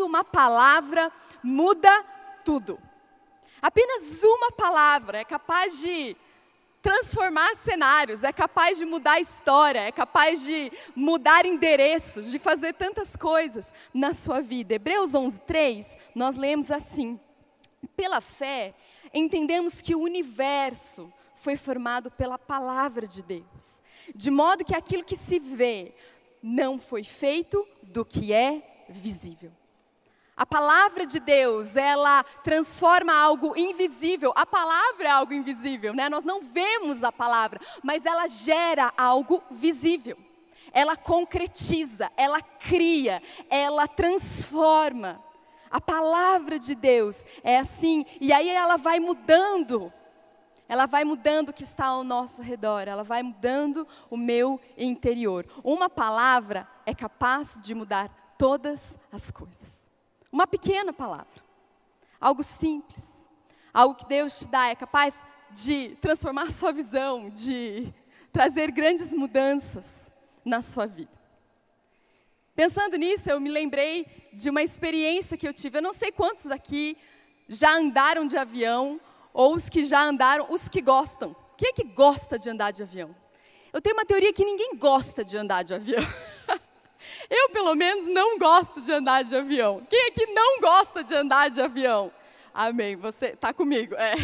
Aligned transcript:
Quando 0.00 0.06
uma 0.06 0.24
palavra 0.24 1.12
muda 1.42 1.90
tudo. 2.44 2.80
Apenas 3.60 4.22
uma 4.22 4.50
palavra 4.50 5.18
é 5.18 5.24
capaz 5.24 5.78
de 5.78 6.16
transformar 6.80 7.54
cenários, 7.56 8.24
é 8.24 8.32
capaz 8.32 8.78
de 8.78 8.86
mudar 8.86 9.12
a 9.12 9.20
história, 9.20 9.80
é 9.80 9.92
capaz 9.92 10.40
de 10.40 10.72
mudar 10.96 11.44
endereços, 11.44 12.30
de 12.30 12.38
fazer 12.38 12.72
tantas 12.72 13.14
coisas 13.14 13.70
na 13.92 14.14
sua 14.14 14.40
vida. 14.40 14.74
Hebreus 14.74 15.12
11:3, 15.12 15.94
nós 16.14 16.34
lemos 16.34 16.70
assim: 16.70 17.20
Pela 17.94 18.22
fé, 18.22 18.74
entendemos 19.12 19.82
que 19.82 19.94
o 19.94 20.00
universo 20.00 21.12
foi 21.36 21.56
formado 21.56 22.10
pela 22.10 22.38
palavra 22.38 23.06
de 23.06 23.22
Deus, 23.22 23.82
de 24.14 24.30
modo 24.30 24.64
que 24.64 24.74
aquilo 24.74 25.04
que 25.04 25.16
se 25.16 25.38
vê 25.38 25.92
não 26.42 26.78
foi 26.78 27.04
feito 27.04 27.66
do 27.82 28.02
que 28.02 28.32
é 28.32 28.86
visível. 28.88 29.52
A 30.40 30.46
palavra 30.46 31.04
de 31.04 31.20
Deus, 31.20 31.76
ela 31.76 32.24
transforma 32.42 33.12
algo 33.12 33.52
invisível. 33.58 34.32
A 34.34 34.46
palavra 34.46 35.06
é 35.06 35.10
algo 35.10 35.34
invisível, 35.34 35.92
né? 35.92 36.08
Nós 36.08 36.24
não 36.24 36.40
vemos 36.40 37.04
a 37.04 37.12
palavra, 37.12 37.60
mas 37.82 38.06
ela 38.06 38.26
gera 38.26 38.90
algo 38.96 39.42
visível. 39.50 40.16
Ela 40.72 40.96
concretiza, 40.96 42.10
ela 42.16 42.40
cria, 42.40 43.22
ela 43.50 43.86
transforma. 43.86 45.22
A 45.70 45.78
palavra 45.78 46.58
de 46.58 46.74
Deus 46.74 47.22
é 47.44 47.58
assim, 47.58 48.06
e 48.18 48.32
aí 48.32 48.48
ela 48.48 48.78
vai 48.78 48.98
mudando. 48.98 49.92
Ela 50.66 50.86
vai 50.86 51.04
mudando 51.04 51.50
o 51.50 51.52
que 51.52 51.64
está 51.64 51.84
ao 51.84 52.02
nosso 52.02 52.40
redor, 52.40 52.88
ela 52.88 53.04
vai 53.04 53.22
mudando 53.22 53.86
o 54.08 54.16
meu 54.16 54.58
interior. 54.78 55.44
Uma 55.62 55.90
palavra 55.90 56.66
é 56.86 56.94
capaz 56.94 57.58
de 57.60 57.74
mudar 57.74 58.08
todas 58.38 58.98
as 59.12 59.30
coisas. 59.30 59.79
Uma 60.32 60.46
pequena 60.46 60.92
palavra, 60.92 61.42
algo 62.20 62.42
simples, 62.42 63.28
algo 63.72 63.94
que 63.94 64.08
Deus 64.08 64.38
te 64.38 64.46
dá 64.46 64.68
é 64.68 64.74
capaz 64.74 65.14
de 65.50 65.96
transformar 66.00 66.44
a 66.44 66.50
sua 66.50 66.72
visão, 66.72 67.30
de 67.30 67.92
trazer 68.32 68.70
grandes 68.70 69.10
mudanças 69.10 70.10
na 70.44 70.62
sua 70.62 70.86
vida. 70.86 71.20
Pensando 72.54 72.96
nisso, 72.96 73.28
eu 73.30 73.40
me 73.40 73.50
lembrei 73.50 74.06
de 74.32 74.50
uma 74.50 74.62
experiência 74.62 75.36
que 75.36 75.48
eu 75.48 75.54
tive. 75.54 75.78
Eu 75.78 75.82
não 75.82 75.92
sei 75.92 76.12
quantos 76.12 76.50
aqui 76.50 76.96
já 77.48 77.74
andaram 77.74 78.26
de 78.26 78.36
avião, 78.36 79.00
ou 79.32 79.54
os 79.54 79.68
que 79.68 79.82
já 79.82 80.02
andaram, 80.02 80.46
os 80.52 80.68
que 80.68 80.80
gostam. 80.80 81.34
Quem 81.56 81.70
é 81.70 81.72
que 81.72 81.84
gosta 81.84 82.38
de 82.38 82.48
andar 82.48 82.70
de 82.70 82.82
avião? 82.82 83.14
Eu 83.72 83.80
tenho 83.80 83.96
uma 83.96 84.04
teoria 84.04 84.32
que 84.32 84.44
ninguém 84.44 84.76
gosta 84.76 85.24
de 85.24 85.36
andar 85.36 85.62
de 85.62 85.74
avião. 85.74 86.02
Eu, 87.28 87.50
pelo 87.50 87.74
menos, 87.74 88.06
não 88.06 88.38
gosto 88.38 88.80
de 88.80 88.92
andar 88.92 89.24
de 89.24 89.34
avião. 89.34 89.86
Quem 89.88 90.08
aqui 90.08 90.26
não 90.26 90.60
gosta 90.60 91.02
de 91.02 91.14
andar 91.14 91.50
de 91.50 91.60
avião? 91.60 92.12
Amém. 92.52 92.96
Você 92.96 93.26
está 93.28 93.52
comigo? 93.52 93.94
É. 93.94 94.14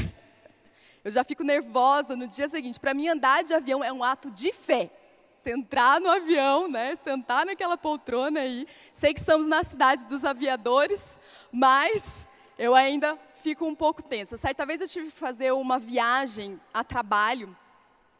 Eu 1.05 1.11
já 1.11 1.23
fico 1.23 1.45
nervosa 1.45 2.17
no 2.17 2.27
dia 2.27 2.49
seguinte. 2.49 2.81
Para 2.81 2.93
mim, 2.93 3.09
andar 3.09 3.45
de 3.45 3.55
avião 3.55 3.83
é 3.85 3.93
um 3.93 4.03
ato 4.03 4.31
de 4.31 4.53
fé. 4.53 4.91
Entrar 5.45 6.01
no 6.01 6.11
avião, 6.11 6.67
né? 6.67 6.97
Sentar 6.97 7.47
naquela 7.47 7.77
poltrona 7.77 8.41
aí. 8.41 8.67
Sei 8.93 9.15
que 9.15 9.21
estamos 9.21 9.47
na 9.47 9.63
cidade 9.63 10.05
dos 10.07 10.25
aviadores, 10.25 11.01
mas 11.53 12.29
eu 12.59 12.75
ainda 12.75 13.17
fico 13.43 13.65
um 13.65 13.75
pouco 13.75 14.03
tensa. 14.03 14.37
Certa 14.37 14.67
vez 14.67 14.81
eu 14.81 14.89
tive 14.89 15.13
que 15.13 15.17
fazer 15.17 15.53
uma 15.53 15.79
viagem 15.79 16.61
a 16.75 16.83
trabalho 16.83 17.57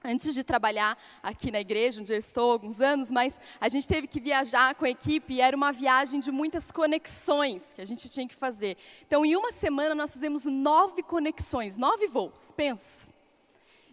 antes 0.05 0.35
de 0.35 0.45
trabalhar 0.45 0.97
aqui 1.23 1.51
na 1.51 1.61
igreja, 1.61 2.01
onde 2.01 2.13
eu 2.13 2.19
estou 2.19 2.51
há 2.51 2.53
alguns 2.53 2.81
anos, 2.81 3.11
mas 3.11 3.39
a 3.61 3.69
gente 3.69 3.89
teve 3.89 4.07
que 4.07 4.21
viajar 4.21 4.75
com 4.75 4.85
a 4.85 4.91
equipe 4.91 5.35
e 5.35 5.41
era 5.41 5.57
uma 5.57 5.73
viagem 5.73 6.21
de 6.21 6.31
muitas 6.31 6.71
conexões 6.71 7.65
que 7.75 7.81
a 7.81 7.85
gente 7.85 8.09
tinha 8.09 8.27
que 8.29 8.35
fazer. 8.35 8.77
Então, 9.07 9.25
em 9.25 9.35
uma 9.37 9.53
semana, 9.53 9.95
nós 9.95 10.13
fizemos 10.13 10.45
nove 10.45 11.03
conexões, 11.03 11.77
nove 11.77 12.07
voos, 12.07 12.53
pensa. 12.57 13.07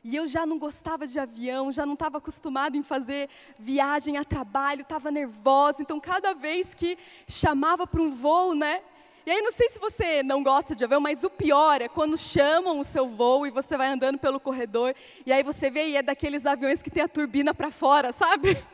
E 0.03 0.17
eu 0.17 0.27
já 0.27 0.45
não 0.45 0.59
gostava 0.59 1.07
de 1.07 1.17
avião, 1.17 1.71
já 1.71 1.85
não 1.85 1.93
estava 1.93 2.17
acostumada 2.17 2.75
em 2.75 2.83
fazer 2.83 3.29
viagem 3.57 4.17
a 4.17 4.25
trabalho, 4.25 4.81
estava 4.81 5.09
nervosa. 5.09 5.81
Então, 5.81 5.97
cada 5.97 6.33
vez 6.33 6.73
que 6.73 6.97
chamava 7.25 7.87
para 7.87 8.01
um 8.01 8.11
voo, 8.11 8.53
né, 8.53 8.81
e 9.25 9.31
aí, 9.31 9.41
não 9.41 9.51
sei 9.51 9.69
se 9.69 9.79
você 9.79 10.22
não 10.22 10.44
gosta 10.44 10.75
de 10.75 10.84
avião, 10.84 11.00
mas 11.00 11.23
o 11.23 11.29
pior 11.29 11.81
é 11.81 11.88
quando 11.88 12.17
chamam 12.17 12.79
o 12.79 12.84
seu 12.84 13.07
voo 13.07 13.47
e 13.47 13.51
você 13.51 13.78
vai 13.78 13.88
andando 13.88 14.17
pelo 14.17 14.39
corredor, 14.39 14.94
e 15.25 15.31
aí 15.31 15.41
você 15.44 15.69
vê 15.69 15.88
e 15.88 15.95
é 15.95 16.01
daqueles 16.01 16.45
aviões 16.45 16.81
que 16.81 16.89
tem 16.89 17.03
a 17.03 17.07
turbina 17.07 17.53
para 17.53 17.72
fora, 17.72 18.12
sabe? 18.12 18.57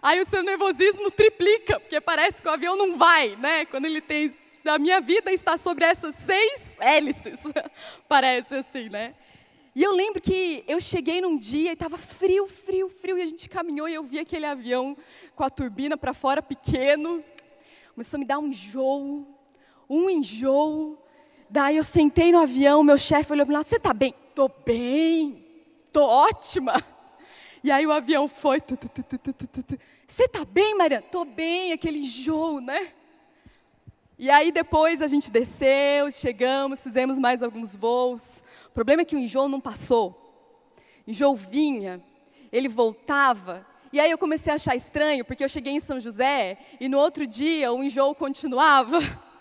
Aí 0.00 0.20
o 0.20 0.26
seu 0.26 0.42
nervosismo 0.42 1.12
triplica, 1.12 1.78
porque 1.78 2.00
parece 2.00 2.42
que 2.42 2.48
o 2.48 2.50
avião 2.50 2.76
não 2.76 2.96
vai, 2.98 3.36
né? 3.36 3.64
Quando 3.66 3.84
ele 3.84 4.00
tem. 4.00 4.34
A 4.64 4.76
minha 4.76 5.00
vida 5.00 5.32
está 5.32 5.56
sobre 5.56 5.84
essas 5.84 6.16
seis 6.16 6.76
hélices, 6.80 7.40
parece 8.08 8.56
assim, 8.56 8.88
né? 8.88 9.14
E 9.74 9.82
eu 9.82 9.94
lembro 9.94 10.20
que 10.20 10.64
eu 10.66 10.80
cheguei 10.80 11.20
num 11.20 11.38
dia 11.38 11.70
e 11.70 11.72
estava 11.72 11.96
frio, 11.96 12.46
frio, 12.48 12.88
frio, 12.88 13.16
e 13.16 13.22
a 13.22 13.26
gente 13.26 13.48
caminhou 13.48 13.88
e 13.88 13.94
eu 13.94 14.02
vi 14.02 14.18
aquele 14.18 14.44
avião 14.44 14.96
com 15.36 15.44
a 15.44 15.50
turbina 15.50 15.96
para 15.96 16.12
fora 16.12 16.42
pequeno. 16.42 17.22
Começou 17.94 18.18
a 18.18 18.20
me 18.20 18.24
dar 18.24 18.38
um 18.38 18.48
enjoo 18.48 19.26
um 19.92 20.08
enjoo. 20.08 20.98
Daí 21.50 21.76
eu 21.76 21.84
sentei 21.84 22.32
no 22.32 22.38
avião, 22.38 22.82
meu 22.82 22.96
chefe 22.96 23.32
olhou 23.32 23.44
para 23.44 23.58
mim, 23.58 23.64
você 23.64 23.76
está 23.76 23.92
bem? 23.92 24.14
Tô 24.34 24.48
bem, 24.48 25.44
tô 25.92 26.02
ótima. 26.02 26.82
E 27.62 27.70
aí 27.70 27.86
o 27.86 27.92
avião 27.92 28.26
foi, 28.26 28.60
você 30.08 30.24
está 30.24 30.44
bem, 30.44 30.74
Mariana? 30.76 31.04
Tô 31.12 31.24
bem, 31.24 31.72
aquele 31.72 31.98
enjoo, 31.98 32.60
né? 32.60 32.88
E 34.18 34.30
aí 34.30 34.50
depois 34.50 35.02
a 35.02 35.06
gente 35.06 35.30
desceu, 35.30 36.10
chegamos, 36.10 36.82
fizemos 36.82 37.18
mais 37.18 37.42
alguns 37.42 37.76
voos. 37.76 38.42
O 38.68 38.72
problema 38.72 39.02
é 39.02 39.04
que 39.04 39.14
o 39.14 39.18
enjoo 39.18 39.48
não 39.48 39.60
passou. 39.60 40.10
O 41.06 41.10
enjoo 41.10 41.36
vinha, 41.36 42.02
ele 42.50 42.68
voltava. 42.68 43.66
E 43.92 44.00
aí 44.00 44.10
eu 44.10 44.16
comecei 44.16 44.50
a 44.50 44.56
achar 44.56 44.74
estranho, 44.74 45.24
porque 45.24 45.44
eu 45.44 45.48
cheguei 45.48 45.74
em 45.74 45.80
São 45.80 46.00
José 46.00 46.58
e 46.80 46.88
no 46.88 46.98
outro 46.98 47.26
dia 47.26 47.72
o 47.72 47.84
enjoo 47.84 48.14
continuava. 48.14 48.98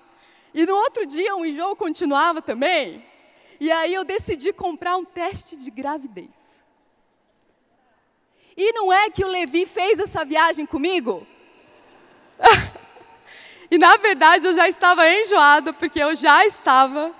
E 0.53 0.66
no 0.66 0.75
outro 0.75 1.06
dia 1.06 1.35
o 1.35 1.45
enjoo 1.45 1.75
continuava 1.75 2.41
também. 2.41 3.03
E 3.59 3.72
aí 3.72 3.94
eu 3.94 4.03
decidi 4.03 4.51
comprar 4.51 4.97
um 4.97 5.06
teste 5.06 5.56
de 5.56 5.69
gravidez. 5.72 6.29
E 8.57 8.73
não 8.73 8.91
é 8.91 9.09
que 9.09 9.23
o 9.23 9.28
Levi 9.28 9.66
fez 9.66 9.97
essa 10.00 10.25
viagem 10.25 10.66
comigo? 10.66 11.25
e 13.72 13.78
na 13.78 13.95
verdade 13.97 14.45
eu 14.45 14.53
já 14.53 14.67
estava 14.67 15.09
enjoada, 15.09 15.72
porque 15.72 16.01
eu 16.01 16.16
já 16.16 16.45
estava 16.45 17.13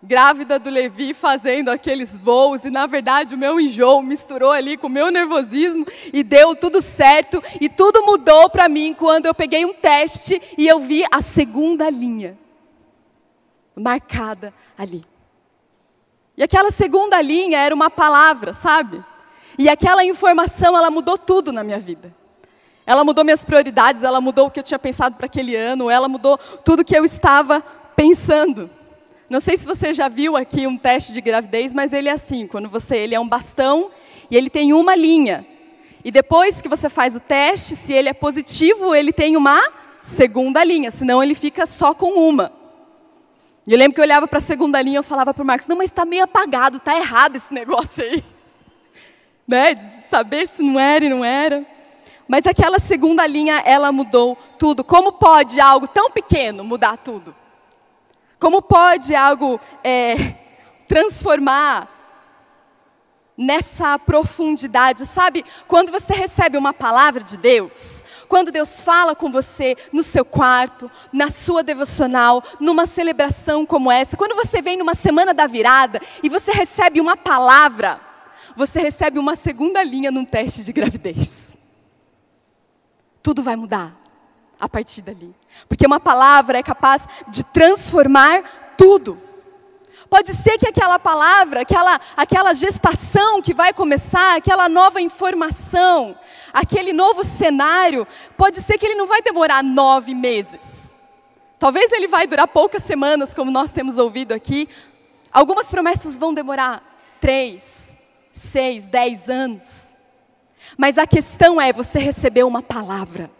grávida 0.00 0.58
do 0.58 0.68
Levi 0.68 1.14
fazendo 1.14 1.70
aqueles 1.70 2.14
voos, 2.14 2.62
e 2.64 2.70
na 2.70 2.86
verdade 2.86 3.34
o 3.34 3.38
meu 3.38 3.58
enjoo 3.58 4.02
misturou 4.02 4.52
ali 4.52 4.76
com 4.76 4.86
o 4.86 4.90
meu 4.90 5.10
nervosismo 5.10 5.86
e 6.12 6.22
deu 6.22 6.54
tudo 6.54 6.82
certo, 6.82 7.42
e 7.58 7.70
tudo 7.70 8.04
mudou 8.04 8.50
para 8.50 8.68
mim 8.68 8.94
quando 8.94 9.26
eu 9.26 9.34
peguei 9.34 9.64
um 9.64 9.72
teste 9.72 10.40
e 10.58 10.68
eu 10.68 10.78
vi 10.80 11.04
a 11.10 11.22
segunda 11.22 11.88
linha 11.88 12.43
marcada 13.76 14.52
ali. 14.76 15.04
E 16.36 16.42
aquela 16.42 16.70
segunda 16.70 17.20
linha 17.20 17.58
era 17.58 17.74
uma 17.74 17.90
palavra, 17.90 18.52
sabe? 18.52 19.02
E 19.58 19.68
aquela 19.68 20.04
informação, 20.04 20.76
ela 20.76 20.90
mudou 20.90 21.16
tudo 21.16 21.52
na 21.52 21.62
minha 21.62 21.78
vida. 21.78 22.12
Ela 22.86 23.04
mudou 23.04 23.24
minhas 23.24 23.44
prioridades, 23.44 24.02
ela 24.02 24.20
mudou 24.20 24.46
o 24.46 24.50
que 24.50 24.60
eu 24.60 24.64
tinha 24.64 24.78
pensado 24.78 25.16
para 25.16 25.26
aquele 25.26 25.56
ano, 25.56 25.88
ela 25.88 26.08
mudou 26.08 26.36
tudo 26.64 26.84
que 26.84 26.96
eu 26.96 27.04
estava 27.04 27.62
pensando. 27.96 28.68
Não 29.30 29.40
sei 29.40 29.56
se 29.56 29.64
você 29.64 29.94
já 29.94 30.08
viu 30.08 30.36
aqui 30.36 30.66
um 30.66 30.76
teste 30.76 31.12
de 31.12 31.20
gravidez, 31.20 31.72
mas 31.72 31.92
ele 31.92 32.08
é 32.08 32.12
assim, 32.12 32.46
quando 32.46 32.68
você, 32.68 32.96
ele 32.96 33.14
é 33.14 33.20
um 33.20 33.28
bastão 33.28 33.90
e 34.30 34.36
ele 34.36 34.50
tem 34.50 34.72
uma 34.72 34.94
linha. 34.94 35.46
E 36.04 36.10
depois 36.10 36.60
que 36.60 36.68
você 36.68 36.90
faz 36.90 37.16
o 37.16 37.20
teste, 37.20 37.74
se 37.74 37.92
ele 37.92 38.10
é 38.10 38.12
positivo, 38.12 38.94
ele 38.94 39.12
tem 39.12 39.36
uma 39.36 39.58
segunda 40.02 40.62
linha, 40.62 40.90
senão 40.90 41.22
ele 41.22 41.34
fica 41.34 41.64
só 41.64 41.94
com 41.94 42.28
uma. 42.28 42.52
E 43.66 43.72
eu 43.72 43.78
lembro 43.78 43.94
que 43.94 44.00
eu 44.00 44.04
olhava 44.04 44.28
para 44.28 44.38
a 44.38 44.42
segunda 44.42 44.80
linha 44.82 45.00
e 45.00 45.02
falava 45.02 45.32
para 45.32 45.42
o 45.42 45.46
Marcos, 45.46 45.66
não, 45.66 45.76
mas 45.76 45.90
está 45.90 46.04
meio 46.04 46.24
apagado, 46.24 46.76
está 46.76 46.94
errado 46.96 47.36
esse 47.36 47.52
negócio 47.52 48.02
aí. 48.02 48.22
né? 49.48 49.74
De 49.74 49.94
saber 50.08 50.48
se 50.48 50.62
não 50.62 50.78
era 50.78 51.04
e 51.04 51.08
não 51.08 51.24
era. 51.24 51.64
Mas 52.26 52.46
aquela 52.46 52.78
segunda 52.78 53.26
linha, 53.26 53.62
ela 53.64 53.92
mudou 53.92 54.36
tudo. 54.58 54.82
Como 54.82 55.12
pode 55.12 55.60
algo 55.60 55.86
tão 55.86 56.10
pequeno 56.10 56.64
mudar 56.64 56.96
tudo? 56.96 57.34
Como 58.38 58.60
pode 58.60 59.14
algo 59.14 59.60
é, 59.82 60.34
transformar 60.88 61.88
nessa 63.36 63.98
profundidade? 63.98 65.06
Sabe, 65.06 65.44
quando 65.68 65.92
você 65.92 66.12
recebe 66.12 66.56
uma 66.56 66.72
palavra 66.72 67.22
de 67.22 67.36
Deus, 67.36 67.93
quando 68.28 68.50
Deus 68.50 68.80
fala 68.80 69.14
com 69.14 69.30
você 69.30 69.76
no 69.92 70.02
seu 70.02 70.24
quarto, 70.24 70.90
na 71.12 71.30
sua 71.30 71.62
devocional, 71.62 72.42
numa 72.60 72.86
celebração 72.86 73.64
como 73.66 73.90
essa, 73.90 74.16
quando 74.16 74.34
você 74.34 74.60
vem 74.60 74.76
numa 74.76 74.94
semana 74.94 75.34
da 75.34 75.46
virada 75.46 76.00
e 76.22 76.28
você 76.28 76.52
recebe 76.52 77.00
uma 77.00 77.16
palavra, 77.16 78.00
você 78.56 78.80
recebe 78.80 79.18
uma 79.18 79.36
segunda 79.36 79.82
linha 79.82 80.10
num 80.10 80.24
teste 80.24 80.62
de 80.62 80.72
gravidez. 80.72 81.56
Tudo 83.22 83.42
vai 83.42 83.56
mudar 83.56 83.96
a 84.60 84.68
partir 84.68 85.02
dali. 85.02 85.34
Porque 85.68 85.86
uma 85.86 86.00
palavra 86.00 86.58
é 86.58 86.62
capaz 86.62 87.06
de 87.28 87.42
transformar 87.44 88.42
tudo. 88.76 89.18
Pode 90.08 90.34
ser 90.34 90.58
que 90.58 90.68
aquela 90.68 90.98
palavra, 90.98 91.62
aquela, 91.62 92.00
aquela 92.16 92.54
gestação 92.54 93.42
que 93.42 93.54
vai 93.54 93.72
começar, 93.72 94.36
aquela 94.36 94.68
nova 94.68 95.00
informação, 95.00 96.14
aquele 96.54 96.92
novo 96.92 97.24
cenário, 97.24 98.06
pode 98.38 98.62
ser 98.62 98.78
que 98.78 98.86
ele 98.86 98.94
não 98.94 99.08
vai 99.08 99.20
demorar 99.20 99.64
nove 99.64 100.14
meses. 100.14 100.92
Talvez 101.58 101.90
ele 101.90 102.06
vai 102.06 102.28
durar 102.28 102.46
poucas 102.46 102.84
semanas, 102.84 103.34
como 103.34 103.50
nós 103.50 103.72
temos 103.72 103.98
ouvido 103.98 104.32
aqui. 104.32 104.68
Algumas 105.32 105.68
promessas 105.68 106.16
vão 106.16 106.32
demorar 106.32 106.82
três, 107.20 107.96
seis, 108.32 108.86
dez 108.86 109.28
anos. 109.28 109.94
Mas 110.76 110.96
a 110.96 111.06
questão 111.06 111.60
é: 111.60 111.72
você 111.72 111.98
recebeu 111.98 112.46
uma 112.46 112.62
palavra, 112.62 113.30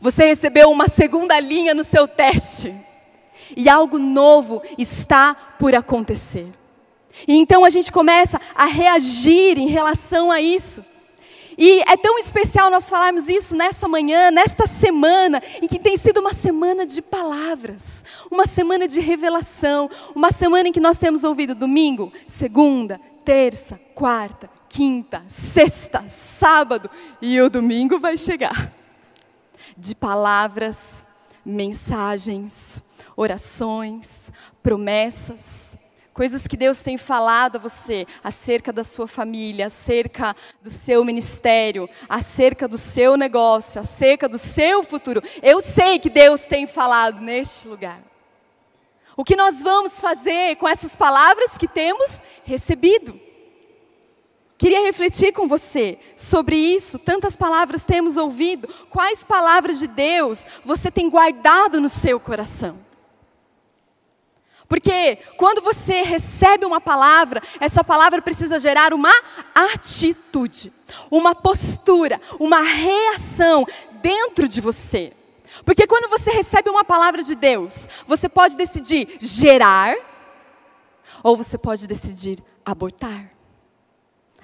você 0.00 0.24
recebeu 0.26 0.70
uma 0.70 0.88
segunda 0.88 1.38
linha 1.38 1.72
no 1.72 1.84
seu 1.84 2.08
teste, 2.08 2.74
e 3.56 3.68
algo 3.68 3.98
novo 3.98 4.60
está 4.76 5.34
por 5.58 5.74
acontecer. 5.74 6.48
E 7.28 7.36
então 7.36 7.64
a 7.64 7.70
gente 7.70 7.92
começa 7.92 8.40
a 8.56 8.64
reagir 8.64 9.56
em 9.56 9.68
relação 9.68 10.32
a 10.32 10.40
isso. 10.40 10.84
E 11.56 11.82
é 11.82 11.96
tão 11.96 12.18
especial 12.18 12.70
nós 12.70 12.88
falarmos 12.88 13.28
isso 13.28 13.54
nessa 13.54 13.86
manhã, 13.86 14.30
nesta 14.30 14.66
semana, 14.66 15.42
em 15.62 15.66
que 15.66 15.78
tem 15.78 15.96
sido 15.96 16.20
uma 16.20 16.32
semana 16.32 16.84
de 16.84 17.00
palavras, 17.00 18.04
uma 18.30 18.46
semana 18.46 18.88
de 18.88 19.00
revelação, 19.00 19.90
uma 20.14 20.32
semana 20.32 20.68
em 20.68 20.72
que 20.72 20.80
nós 20.80 20.96
temos 20.96 21.24
ouvido 21.24 21.54
domingo, 21.54 22.12
segunda, 22.26 23.00
terça, 23.24 23.80
quarta, 23.94 24.50
quinta, 24.68 25.22
sexta, 25.28 26.04
sábado, 26.08 26.90
e 27.22 27.40
o 27.40 27.48
domingo 27.48 27.98
vai 28.00 28.18
chegar. 28.18 28.72
De 29.76 29.94
palavras, 29.94 31.06
mensagens, 31.44 32.82
orações, 33.16 34.30
promessas, 34.62 35.76
coisas 36.14 36.46
que 36.46 36.56
Deus 36.56 36.80
tem 36.80 36.96
falado 36.96 37.56
a 37.56 37.58
você 37.58 38.06
acerca 38.22 38.72
da 38.72 38.84
sua 38.84 39.08
família, 39.08 39.66
acerca 39.66 40.34
do 40.62 40.70
seu 40.70 41.04
ministério, 41.04 41.90
acerca 42.08 42.68
do 42.68 42.78
seu 42.78 43.16
negócio, 43.16 43.80
acerca 43.80 44.28
do 44.28 44.38
seu 44.38 44.84
futuro. 44.84 45.20
Eu 45.42 45.60
sei 45.60 45.98
que 45.98 46.08
Deus 46.08 46.44
tem 46.44 46.68
falado 46.68 47.20
neste 47.20 47.66
lugar. 47.66 48.00
O 49.16 49.24
que 49.24 49.34
nós 49.34 49.60
vamos 49.60 50.00
fazer 50.00 50.56
com 50.56 50.68
essas 50.68 50.94
palavras 50.94 51.58
que 51.58 51.66
temos 51.66 52.22
recebido? 52.44 53.20
Queria 54.56 54.84
refletir 54.84 55.32
com 55.32 55.48
você 55.48 55.98
sobre 56.16 56.54
isso. 56.54 56.96
Tantas 56.96 57.34
palavras 57.34 57.82
temos 57.82 58.16
ouvido. 58.16 58.68
Quais 58.88 59.24
palavras 59.24 59.80
de 59.80 59.88
Deus 59.88 60.46
você 60.64 60.92
tem 60.92 61.10
guardado 61.10 61.80
no 61.80 61.88
seu 61.88 62.20
coração? 62.20 62.83
Porque 64.68 65.16
quando 65.36 65.60
você 65.60 66.02
recebe 66.02 66.64
uma 66.64 66.80
palavra, 66.80 67.42
essa 67.60 67.84
palavra 67.84 68.22
precisa 68.22 68.58
gerar 68.58 68.94
uma 68.94 69.12
atitude, 69.54 70.72
uma 71.10 71.34
postura, 71.34 72.20
uma 72.40 72.60
reação 72.60 73.66
dentro 74.00 74.48
de 74.48 74.60
você. 74.60 75.12
Porque 75.64 75.86
quando 75.86 76.08
você 76.08 76.30
recebe 76.30 76.70
uma 76.70 76.84
palavra 76.84 77.22
de 77.22 77.34
Deus, 77.34 77.88
você 78.06 78.28
pode 78.28 78.56
decidir 78.56 79.16
gerar, 79.20 79.96
ou 81.22 81.36
você 81.36 81.56
pode 81.56 81.86
decidir 81.86 82.38
abortar, 82.64 83.30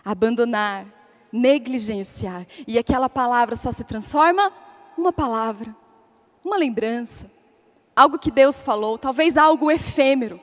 abandonar, 0.04 0.86
negligenciar. 1.32 2.46
E 2.66 2.78
aquela 2.78 3.08
palavra 3.08 3.56
só 3.56 3.72
se 3.72 3.84
transforma 3.84 4.52
uma 4.96 5.12
palavra, 5.12 5.74
uma 6.44 6.56
lembrança 6.56 7.39
algo 7.94 8.18
que 8.18 8.30
Deus 8.30 8.62
falou, 8.62 8.98
talvez 8.98 9.36
algo 9.36 9.70
efêmero. 9.70 10.40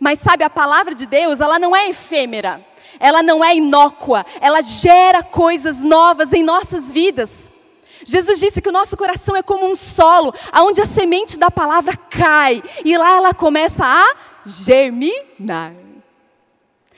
Mas 0.00 0.18
sabe, 0.18 0.42
a 0.42 0.50
palavra 0.50 0.94
de 0.94 1.06
Deus, 1.06 1.40
ela 1.40 1.58
não 1.58 1.74
é 1.74 1.88
efêmera, 1.90 2.64
ela 2.98 3.22
não 3.22 3.44
é 3.44 3.54
inócua, 3.54 4.24
ela 4.40 4.62
gera 4.62 5.22
coisas 5.22 5.78
novas 5.78 6.32
em 6.32 6.42
nossas 6.42 6.90
vidas. 6.90 7.50
Jesus 8.04 8.38
disse 8.38 8.62
que 8.62 8.68
o 8.68 8.72
nosso 8.72 8.96
coração 8.96 9.34
é 9.34 9.42
como 9.42 9.66
um 9.66 9.74
solo, 9.74 10.32
aonde 10.52 10.80
a 10.80 10.86
semente 10.86 11.36
da 11.36 11.50
palavra 11.50 11.96
cai 11.96 12.62
e 12.84 12.96
lá 12.96 13.16
ela 13.16 13.34
começa 13.34 13.84
a 13.84 14.14
germinar. 14.46 15.72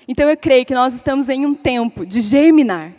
Então 0.06 0.29
eu 0.29 0.37
creio 0.37 0.67
que 0.67 0.75
nós 0.75 0.94
estamos 0.94 1.29
em 1.29 1.46
um 1.46 1.55
tempo 1.55 2.05
de 2.05 2.20
germinar. 2.20 2.93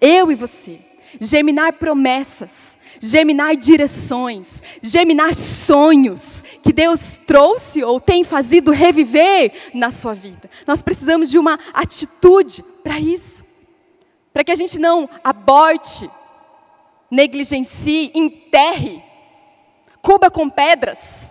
Eu 0.00 0.30
e 0.30 0.34
você, 0.34 0.80
germinar 1.20 1.72
promessas, 1.74 2.69
geminar 3.00 3.56
direções, 3.56 4.48
geminar 4.82 5.34
sonhos 5.34 6.44
que 6.62 6.72
Deus 6.72 7.00
trouxe 7.26 7.82
ou 7.82 8.00
tem 8.00 8.22
fazido 8.22 8.70
reviver 8.70 9.52
na 9.74 9.90
sua 9.90 10.14
vida. 10.14 10.48
Nós 10.66 10.82
precisamos 10.82 11.30
de 11.30 11.38
uma 11.38 11.58
atitude 11.72 12.62
para 12.84 13.00
isso, 13.00 13.44
para 14.32 14.44
que 14.44 14.52
a 14.52 14.56
gente 14.56 14.78
não 14.78 15.08
aborte, 15.24 16.08
negligencie, 17.10 18.12
enterre, 18.14 19.02
cuba 20.02 20.30
com 20.30 20.48
pedras 20.48 21.30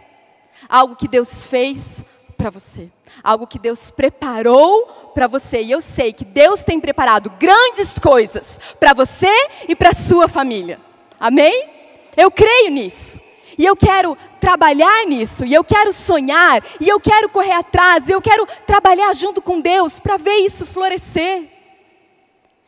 algo 0.69 0.95
que 0.95 1.07
Deus 1.07 1.45
fez 1.45 2.01
para 2.38 2.50
você, 2.51 2.89
algo 3.24 3.48
que 3.48 3.60
Deus 3.60 3.89
preparou 3.89 5.12
para 5.13 5.27
você. 5.27 5.62
E 5.62 5.72
eu 5.72 5.81
sei 5.81 6.13
que 6.13 6.24
Deus 6.24 6.63
tem 6.63 6.80
preparado 6.80 7.31
grandes 7.39 7.98
coisas 7.98 8.60
para 8.79 8.94
você 8.94 9.34
e 9.67 9.75
para 9.75 9.94
sua 9.94 10.27
família. 10.27 10.79
Amém? 11.20 11.68
Eu 12.16 12.32
creio 12.32 12.72
nisso. 12.72 13.20
E 13.58 13.66
eu 13.66 13.76
quero 13.76 14.18
trabalhar 14.40 15.06
nisso, 15.06 15.44
e 15.44 15.54
eu 15.54 15.66
quero 15.66 15.92
sonhar, 15.92 16.64
e 16.80 16.88
eu 16.88 16.98
quero 16.98 17.28
correr 17.28 17.52
atrás, 17.52 18.08
e 18.08 18.14
eu 18.14 18.22
quero 18.22 18.48
trabalhar 18.66 19.14
junto 19.14 19.42
com 19.42 19.60
Deus 19.60 20.00
para 20.00 20.16
ver 20.16 20.38
isso 20.38 20.66
florescer. 20.66 21.44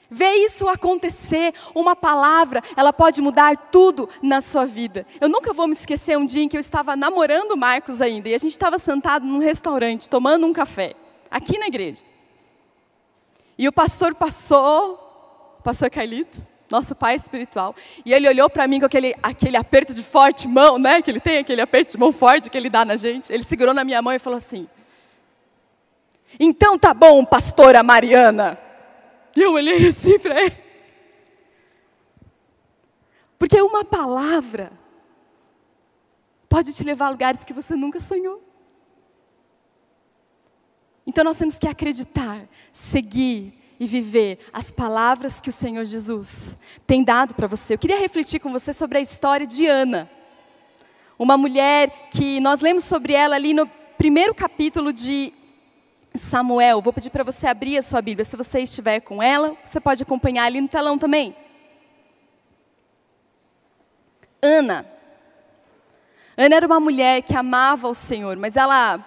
Ver 0.10 0.34
isso 0.34 0.67
acontecer, 0.67 1.53
uma 1.74 1.96
palavra, 1.96 2.62
ela 2.75 2.91
pode 2.91 3.22
mudar 3.22 3.55
tudo 3.72 4.10
na 4.22 4.41
sua 4.41 4.65
vida. 4.65 5.08
Eu 5.22 5.29
nunca 5.29 5.53
vou 5.53 5.65
me 5.65 5.74
esquecer 5.74 6.17
um 6.17 6.25
dia 6.25 6.43
em 6.43 6.50
que 6.50 6.58
eu 6.58 6.62
estava 6.62 6.98
namorando 6.98 7.55
Marcos 7.55 8.01
ainda, 8.01 8.27
e 8.27 8.36
a 8.36 8.38
gente 8.38 8.51
estava 8.51 8.77
sentado 8.77 9.25
num 9.25 9.39
restaurante, 9.39 10.10
tomando 10.10 10.46
um 10.46 10.51
café, 10.51 10.93
aqui 11.31 11.58
na 11.58 11.67
igreja. 11.67 12.01
E 13.58 13.65
o 13.65 13.72
pastor 13.72 14.13
passou, 14.13 14.98
pastor 15.63 15.89
Carlito, 15.89 16.50
nosso 16.71 16.95
pai 16.95 17.15
espiritual. 17.15 17.75
E 18.05 18.13
ele 18.13 18.27
olhou 18.27 18.49
para 18.49 18.65
mim 18.67 18.79
com 18.79 18.85
aquele, 18.85 19.13
aquele 19.21 19.57
aperto 19.57 19.93
de 19.93 20.01
forte 20.01 20.47
mão, 20.47 20.79
né? 20.79 21.01
Que 21.01 21.11
ele 21.11 21.19
tem, 21.19 21.39
aquele 21.39 21.61
aperto 21.61 21.91
de 21.91 21.97
mão 21.97 22.13
forte 22.13 22.49
que 22.49 22.57
ele 22.57 22.69
dá 22.69 22.85
na 22.85 22.95
gente. 22.95 23.31
Ele 23.31 23.43
segurou 23.43 23.73
na 23.73 23.83
minha 23.83 24.01
mão 24.01 24.13
e 24.13 24.19
falou 24.19 24.37
assim: 24.37 24.67
Então 26.39 26.79
tá 26.79 26.93
bom, 26.93 27.23
pastora 27.25 27.83
Mariana. 27.83 28.57
E 29.35 29.41
eu 29.41 29.51
olhei 29.53 29.89
assim 29.89 30.17
para 30.17 30.41
ele. 30.41 30.55
Porque 33.37 33.61
uma 33.61 33.83
palavra 33.83 34.71
pode 36.47 36.73
te 36.73 36.83
levar 36.83 37.07
a 37.07 37.09
lugares 37.09 37.43
que 37.43 37.53
você 37.53 37.75
nunca 37.75 37.99
sonhou. 37.99 38.41
Então 41.05 41.23
nós 41.23 41.37
temos 41.37 41.57
que 41.57 41.67
acreditar, 41.67 42.41
seguir, 42.71 43.60
e 43.81 43.88
viver 43.88 44.38
as 44.53 44.69
palavras 44.69 45.41
que 45.41 45.50
o 45.50 45.51
Senhor 45.51 45.85
Jesus 45.85 46.55
tem 46.85 47.03
dado 47.03 47.33
para 47.33 47.47
você. 47.47 47.73
Eu 47.73 47.79
queria 47.79 47.97
refletir 47.97 48.39
com 48.39 48.51
você 48.51 48.73
sobre 48.73 49.00
a 49.00 49.01
história 49.01 49.47
de 49.47 49.65
Ana, 49.65 50.07
uma 51.17 51.35
mulher 51.35 51.89
que 52.11 52.39
nós 52.41 52.61
lemos 52.61 52.83
sobre 52.83 53.13
ela 53.13 53.35
ali 53.35 53.55
no 53.55 53.65
primeiro 53.97 54.35
capítulo 54.35 54.93
de 54.93 55.33
Samuel. 56.13 56.79
Vou 56.79 56.93
pedir 56.93 57.09
para 57.09 57.23
você 57.23 57.47
abrir 57.47 57.75
a 57.79 57.81
sua 57.81 58.03
Bíblia, 58.03 58.23
se 58.23 58.38
você 58.38 58.59
estiver 58.59 59.00
com 59.00 59.21
ela, 59.21 59.57
você 59.65 59.79
pode 59.79 60.03
acompanhar 60.03 60.43
ali 60.43 60.61
no 60.61 60.67
telão 60.67 61.00
também. 61.00 61.35
Ana. 64.43 64.85
Ana 66.38 66.55
era 66.55 66.67
uma 66.67 66.79
mulher 66.79 67.23
que 67.23 67.35
amava 67.35 67.88
o 67.88 67.95
Senhor, 67.95 68.38
mas 68.38 68.55
ela 68.55 69.03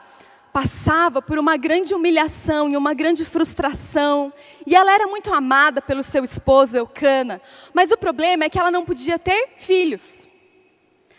passava 0.55 1.21
por 1.21 1.37
uma 1.37 1.57
grande 1.57 1.93
humilhação 1.93 2.71
e 2.71 2.77
uma 2.77 2.95
grande 2.95 3.25
frustração. 3.25 4.33
E 4.65 4.77
ela 4.77 4.95
era 4.95 5.09
muito 5.09 5.35
amada 5.35 5.83
pelo 5.83 6.05
seu 6.05 6.23
esposo 6.23 6.77
Eucana, 6.77 7.41
mas 7.73 7.91
o 7.91 7.99
problema 7.99 8.45
é 8.45 8.49
que 8.49 8.57
ela 8.57 8.71
não 8.71 8.85
podia 8.85 9.19
ter 9.19 9.49
filhos. 9.57 10.29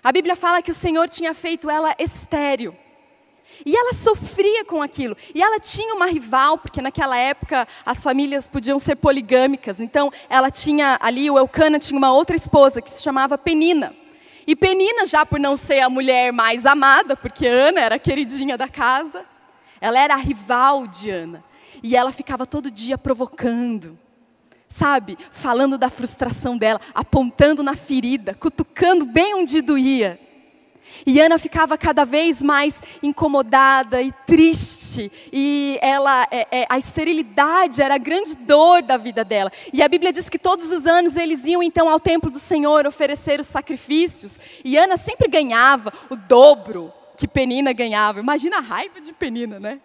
A 0.01 0.09
Bíblia 0.13 0.37
fala 0.37 0.61
que 0.61 0.71
o 0.71 0.73
Senhor 0.73 1.09
tinha 1.09 1.33
feito 1.33 1.69
ela 1.69 1.93
estéril. 1.99 2.73
E 3.65 3.75
ela 3.75 3.91
sofria 3.91 4.63
com 4.63 4.81
aquilo. 4.81 5.17
E 5.33 5.43
ela 5.43 5.59
tinha 5.59 5.93
uma 5.93 6.05
rival, 6.05 6.57
porque 6.57 6.81
naquela 6.81 7.17
época 7.17 7.67
as 7.85 8.01
famílias 8.01 8.47
podiam 8.47 8.79
ser 8.79 8.95
poligâmicas. 8.95 9.81
Então, 9.81 10.11
ela 10.29 10.49
tinha 10.49 10.97
ali, 11.01 11.29
o 11.29 11.37
Elcana 11.37 11.77
tinha 11.77 11.97
uma 11.97 12.13
outra 12.13 12.37
esposa 12.37 12.81
que 12.81 12.89
se 12.89 13.03
chamava 13.03 13.37
Penina. 13.37 13.93
E 14.47 14.55
Penina, 14.55 15.05
já 15.05 15.25
por 15.25 15.39
não 15.39 15.57
ser 15.57 15.79
a 15.79 15.89
mulher 15.89 16.31
mais 16.31 16.65
amada, 16.65 17.15
porque 17.15 17.47
Ana 17.47 17.81
era 17.81 17.95
a 17.95 17.99
queridinha 17.99 18.57
da 18.57 18.67
casa, 18.67 19.25
ela 19.81 19.99
era 19.99 20.13
a 20.13 20.17
rival 20.17 20.85
de 20.85 21.09
Ana. 21.09 21.43
E 21.81 21.95
ela 21.95 22.11
ficava 22.11 22.45
todo 22.45 22.69
dia 22.71 22.97
provocando, 22.97 23.97
sabe? 24.69 25.17
Falando 25.31 25.77
da 25.77 25.89
frustração 25.89 26.57
dela, 26.57 26.79
apontando 26.93 27.63
na 27.63 27.75
ferida, 27.75 28.33
cutucando 28.33 29.05
bem 29.05 29.35
onde 29.35 29.61
doía. 29.61 30.19
E 31.05 31.19
Ana 31.19 31.39
ficava 31.39 31.77
cada 31.77 32.05
vez 32.05 32.41
mais 32.41 32.79
incomodada 33.01 34.01
e 34.01 34.11
triste. 34.25 35.11
E 35.31 35.79
ela, 35.81 36.27
é, 36.29 36.61
é, 36.61 36.65
a 36.69 36.77
esterilidade 36.77 37.81
era 37.81 37.95
a 37.95 37.99
grande 37.99 38.35
dor 38.35 38.81
da 38.81 38.97
vida 38.97 39.23
dela. 39.23 39.51
E 39.73 39.81
a 39.81 39.87
Bíblia 39.87 40.13
diz 40.13 40.29
que 40.29 40.37
todos 40.37 40.71
os 40.71 40.85
anos 40.85 41.15
eles 41.15 41.45
iam 41.45 41.63
então 41.63 41.89
ao 41.89 41.99
templo 41.99 42.29
do 42.29 42.39
Senhor 42.39 42.85
oferecer 42.85 43.39
os 43.39 43.47
sacrifícios. 43.47 44.37
E 44.63 44.77
Ana 44.77 44.97
sempre 44.97 45.27
ganhava 45.27 45.93
o 46.09 46.15
dobro 46.15 46.91
que 47.17 47.27
Penina 47.27 47.73
ganhava. 47.73 48.19
Imagina 48.19 48.57
a 48.57 48.61
raiva 48.61 49.01
de 49.01 49.13
Penina, 49.13 49.59
né? 49.59 49.79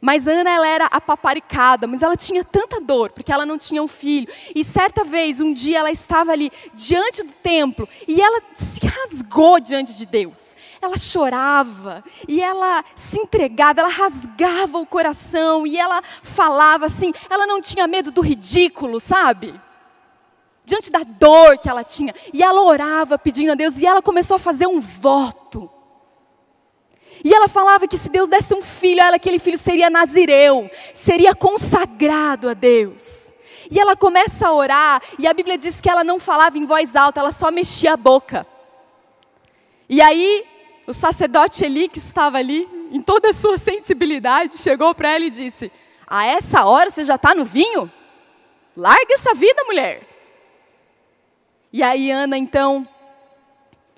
Mas 0.00 0.28
Ana 0.28 0.50
ela 0.50 0.66
era 0.66 0.86
apaparicada, 0.86 1.86
mas 1.86 2.02
ela 2.02 2.16
tinha 2.16 2.44
tanta 2.44 2.80
dor, 2.80 3.10
porque 3.10 3.32
ela 3.32 3.44
não 3.44 3.58
tinha 3.58 3.82
um 3.82 3.88
filho. 3.88 4.28
E 4.54 4.62
certa 4.62 5.02
vez, 5.02 5.40
um 5.40 5.52
dia, 5.52 5.80
ela 5.80 5.90
estava 5.90 6.30
ali 6.30 6.52
diante 6.72 7.22
do 7.24 7.32
templo 7.32 7.88
e 8.06 8.20
ela 8.22 8.40
se 8.56 8.86
rasgou 8.86 9.58
diante 9.58 9.96
de 9.96 10.06
Deus. 10.06 10.48
Ela 10.80 10.96
chorava 10.96 12.04
e 12.28 12.40
ela 12.40 12.84
se 12.94 13.18
entregava, 13.18 13.80
ela 13.80 13.88
rasgava 13.88 14.78
o 14.78 14.86
coração 14.86 15.66
e 15.66 15.76
ela 15.76 16.00
falava 16.22 16.86
assim. 16.86 17.12
Ela 17.28 17.46
não 17.46 17.60
tinha 17.60 17.88
medo 17.88 18.12
do 18.12 18.20
ridículo, 18.20 19.00
sabe? 19.00 19.52
Diante 20.64 20.92
da 20.92 21.00
dor 21.02 21.58
que 21.58 21.68
ela 21.68 21.82
tinha. 21.82 22.14
E 22.32 22.44
ela 22.44 22.62
orava 22.62 23.18
pedindo 23.18 23.50
a 23.50 23.56
Deus 23.56 23.76
e 23.78 23.86
ela 23.86 24.00
começou 24.00 24.36
a 24.36 24.38
fazer 24.38 24.68
um 24.68 24.78
voto. 24.78 25.68
E 27.24 27.34
ela 27.34 27.48
falava 27.48 27.88
que 27.88 27.98
se 27.98 28.08
Deus 28.08 28.28
desse 28.28 28.54
um 28.54 28.62
filho 28.62 29.02
a 29.02 29.06
ela, 29.06 29.16
aquele 29.16 29.38
filho 29.38 29.58
seria 29.58 29.90
nazireu, 29.90 30.70
seria 30.94 31.34
consagrado 31.34 32.48
a 32.48 32.54
Deus. 32.54 33.34
E 33.70 33.78
ela 33.78 33.96
começa 33.96 34.48
a 34.48 34.52
orar, 34.52 35.02
e 35.18 35.26
a 35.26 35.34
Bíblia 35.34 35.58
diz 35.58 35.80
que 35.80 35.90
ela 35.90 36.02
não 36.02 36.18
falava 36.18 36.56
em 36.56 36.64
voz 36.64 36.96
alta, 36.96 37.20
ela 37.20 37.32
só 37.32 37.50
mexia 37.50 37.94
a 37.94 37.96
boca. 37.96 38.46
E 39.88 40.00
aí, 40.00 40.44
o 40.86 40.94
sacerdote 40.94 41.64
Eli, 41.64 41.88
que 41.88 41.98
estava 41.98 42.38
ali, 42.38 42.68
em 42.90 43.00
toda 43.00 43.30
a 43.30 43.32
sua 43.32 43.58
sensibilidade, 43.58 44.56
chegou 44.56 44.94
para 44.94 45.10
ela 45.14 45.24
e 45.24 45.30
disse: 45.30 45.70
A 46.06 46.26
essa 46.26 46.64
hora 46.64 46.90
você 46.90 47.04
já 47.04 47.16
está 47.16 47.34
no 47.34 47.44
vinho? 47.44 47.90
Larga 48.76 49.14
essa 49.14 49.34
vida, 49.34 49.64
mulher. 49.64 50.02
E 51.72 51.82
aí, 51.82 52.10
Ana, 52.10 52.38
então, 52.38 52.88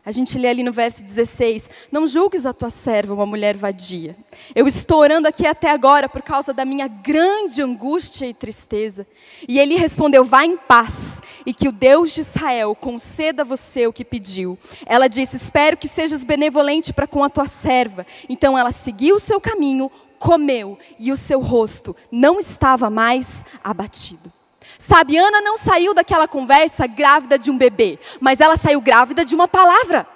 a 0.04 0.10
gente 0.10 0.38
lê 0.38 0.48
ali 0.48 0.62
no 0.62 0.72
verso 0.72 1.02
16: 1.02 1.68
Não 1.92 2.06
julgues 2.06 2.46
a 2.46 2.52
tua 2.52 2.70
serva 2.70 3.14
uma 3.14 3.26
mulher 3.26 3.56
vadia. 3.56 4.16
Eu 4.54 4.66
estou 4.66 4.98
orando 4.98 5.28
aqui 5.28 5.46
até 5.46 5.70
agora 5.70 6.08
por 6.08 6.22
causa 6.22 6.52
da 6.52 6.64
minha 6.64 6.88
grande 6.88 7.60
angústia 7.60 8.26
e 8.26 8.34
tristeza. 8.34 9.06
E 9.46 9.58
ele 9.58 9.76
respondeu: 9.76 10.24
Vá 10.24 10.44
em 10.44 10.56
paz, 10.56 11.20
e 11.44 11.52
que 11.52 11.68
o 11.68 11.72
Deus 11.72 12.14
de 12.14 12.22
Israel 12.22 12.74
conceda 12.74 13.42
a 13.42 13.44
você 13.44 13.86
o 13.86 13.92
que 13.92 14.04
pediu. 14.04 14.58
Ela 14.86 15.06
disse: 15.06 15.36
Espero 15.36 15.76
que 15.76 15.88
sejas 15.88 16.24
benevolente 16.24 16.92
para 16.92 17.06
com 17.06 17.22
a 17.22 17.30
tua 17.30 17.46
serva. 17.46 18.06
Então 18.28 18.58
ela 18.58 18.72
seguiu 18.72 19.16
o 19.16 19.20
seu 19.20 19.40
caminho, 19.40 19.92
comeu, 20.18 20.78
e 20.98 21.12
o 21.12 21.16
seu 21.16 21.40
rosto 21.40 21.94
não 22.10 22.40
estava 22.40 22.88
mais 22.88 23.44
abatido. 23.62 24.39
Sabe, 24.80 25.18
Ana 25.18 25.42
não 25.42 25.58
saiu 25.58 25.92
daquela 25.92 26.26
conversa 26.26 26.86
grávida 26.86 27.38
de 27.38 27.50
um 27.50 27.58
bebê, 27.58 27.98
mas 28.18 28.40
ela 28.40 28.56
saiu 28.56 28.80
grávida 28.80 29.26
de 29.26 29.34
uma 29.34 29.46
palavra. 29.46 30.06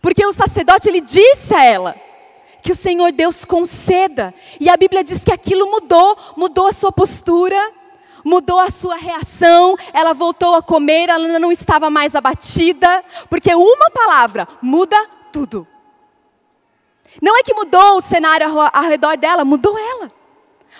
Porque 0.00 0.24
o 0.24 0.32
sacerdote 0.32 0.88
ele 0.88 1.00
disse 1.00 1.52
a 1.52 1.64
ela 1.64 1.96
que 2.62 2.70
o 2.70 2.76
Senhor 2.76 3.10
Deus 3.10 3.44
conceda, 3.44 4.32
e 4.60 4.70
a 4.70 4.76
Bíblia 4.76 5.02
diz 5.02 5.24
que 5.24 5.32
aquilo 5.32 5.68
mudou, 5.68 6.16
mudou 6.36 6.68
a 6.68 6.72
sua 6.72 6.92
postura, 6.92 7.58
mudou 8.24 8.60
a 8.60 8.70
sua 8.70 8.94
reação, 8.94 9.76
ela 9.92 10.14
voltou 10.14 10.54
a 10.54 10.62
comer, 10.62 11.08
ela 11.08 11.40
não 11.40 11.50
estava 11.50 11.90
mais 11.90 12.14
abatida, 12.14 13.02
porque 13.28 13.52
uma 13.52 13.90
palavra 13.90 14.46
muda 14.62 14.96
tudo. 15.32 15.66
Não 17.20 17.36
é 17.36 17.42
que 17.42 17.54
mudou 17.54 17.96
o 17.96 18.00
cenário 18.00 18.46
ao 18.72 18.84
redor 18.84 19.16
dela, 19.16 19.44
mudou 19.44 19.76
ela, 19.76 20.08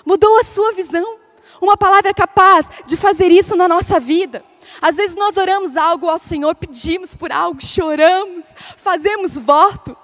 mudou 0.06 0.38
a 0.38 0.44
sua 0.44 0.72
visão. 0.72 1.18
Uma 1.60 1.76
palavra 1.76 2.12
capaz 2.14 2.70
de 2.86 2.96
fazer 2.96 3.30
isso 3.30 3.56
na 3.56 3.68
nossa 3.68 3.98
vida. 3.98 4.44
Às 4.80 4.96
vezes 4.96 5.16
nós 5.16 5.36
oramos 5.36 5.76
algo 5.76 6.08
ao 6.08 6.18
Senhor, 6.18 6.54
pedimos 6.54 7.14
por 7.14 7.32
algo, 7.32 7.64
choramos, 7.64 8.44
fazemos 8.76 9.36
voto. 9.36 9.96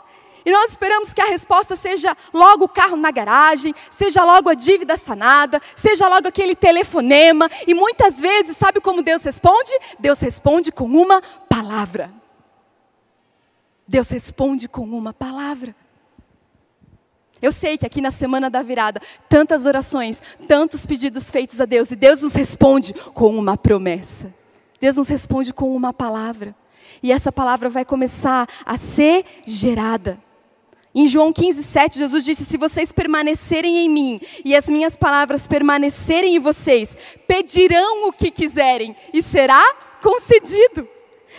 E 0.44 0.52
nós 0.52 0.70
esperamos 0.72 1.14
que 1.14 1.22
a 1.22 1.26
resposta 1.26 1.74
seja 1.74 2.14
logo 2.32 2.64
o 2.64 2.68
carro 2.68 2.96
na 2.96 3.10
garagem, 3.10 3.74
seja 3.90 4.22
logo 4.24 4.50
a 4.50 4.54
dívida 4.54 4.96
sanada, 4.96 5.60
seja 5.74 6.06
logo 6.06 6.28
aquele 6.28 6.54
telefonema. 6.54 7.50
E 7.66 7.72
muitas 7.72 8.16
vezes, 8.16 8.56
sabe 8.56 8.80
como 8.80 9.02
Deus 9.02 9.22
responde? 9.22 9.70
Deus 9.98 10.20
responde 10.20 10.70
com 10.70 10.84
uma 10.84 11.22
palavra. 11.48 12.10
Deus 13.88 14.08
responde 14.10 14.68
com 14.68 14.82
uma 14.82 15.14
palavra. 15.14 15.74
Eu 17.44 17.52
sei 17.52 17.76
que 17.76 17.84
aqui 17.84 18.00
na 18.00 18.10
semana 18.10 18.48
da 18.48 18.62
virada, 18.62 19.02
tantas 19.28 19.66
orações, 19.66 20.22
tantos 20.48 20.86
pedidos 20.86 21.30
feitos 21.30 21.60
a 21.60 21.66
Deus, 21.66 21.90
e 21.90 21.94
Deus 21.94 22.22
nos 22.22 22.32
responde 22.32 22.94
com 23.12 23.36
uma 23.36 23.54
promessa. 23.54 24.32
Deus 24.80 24.96
nos 24.96 25.08
responde 25.08 25.52
com 25.52 25.76
uma 25.76 25.92
palavra. 25.92 26.56
E 27.02 27.12
essa 27.12 27.30
palavra 27.30 27.68
vai 27.68 27.84
começar 27.84 28.48
a 28.64 28.78
ser 28.78 29.26
gerada. 29.44 30.18
Em 30.94 31.04
João 31.04 31.34
15, 31.34 31.62
7, 31.62 31.98
Jesus 31.98 32.24
disse: 32.24 32.46
Se 32.46 32.56
vocês 32.56 32.90
permanecerem 32.90 33.76
em 33.76 33.90
mim 33.90 34.22
e 34.42 34.56
as 34.56 34.64
minhas 34.64 34.96
palavras 34.96 35.46
permanecerem 35.46 36.36
em 36.36 36.38
vocês, 36.38 36.96
pedirão 37.28 38.08
o 38.08 38.12
que 38.14 38.30
quiserem 38.30 38.96
e 39.12 39.22
será 39.22 39.62
concedido. 40.00 40.88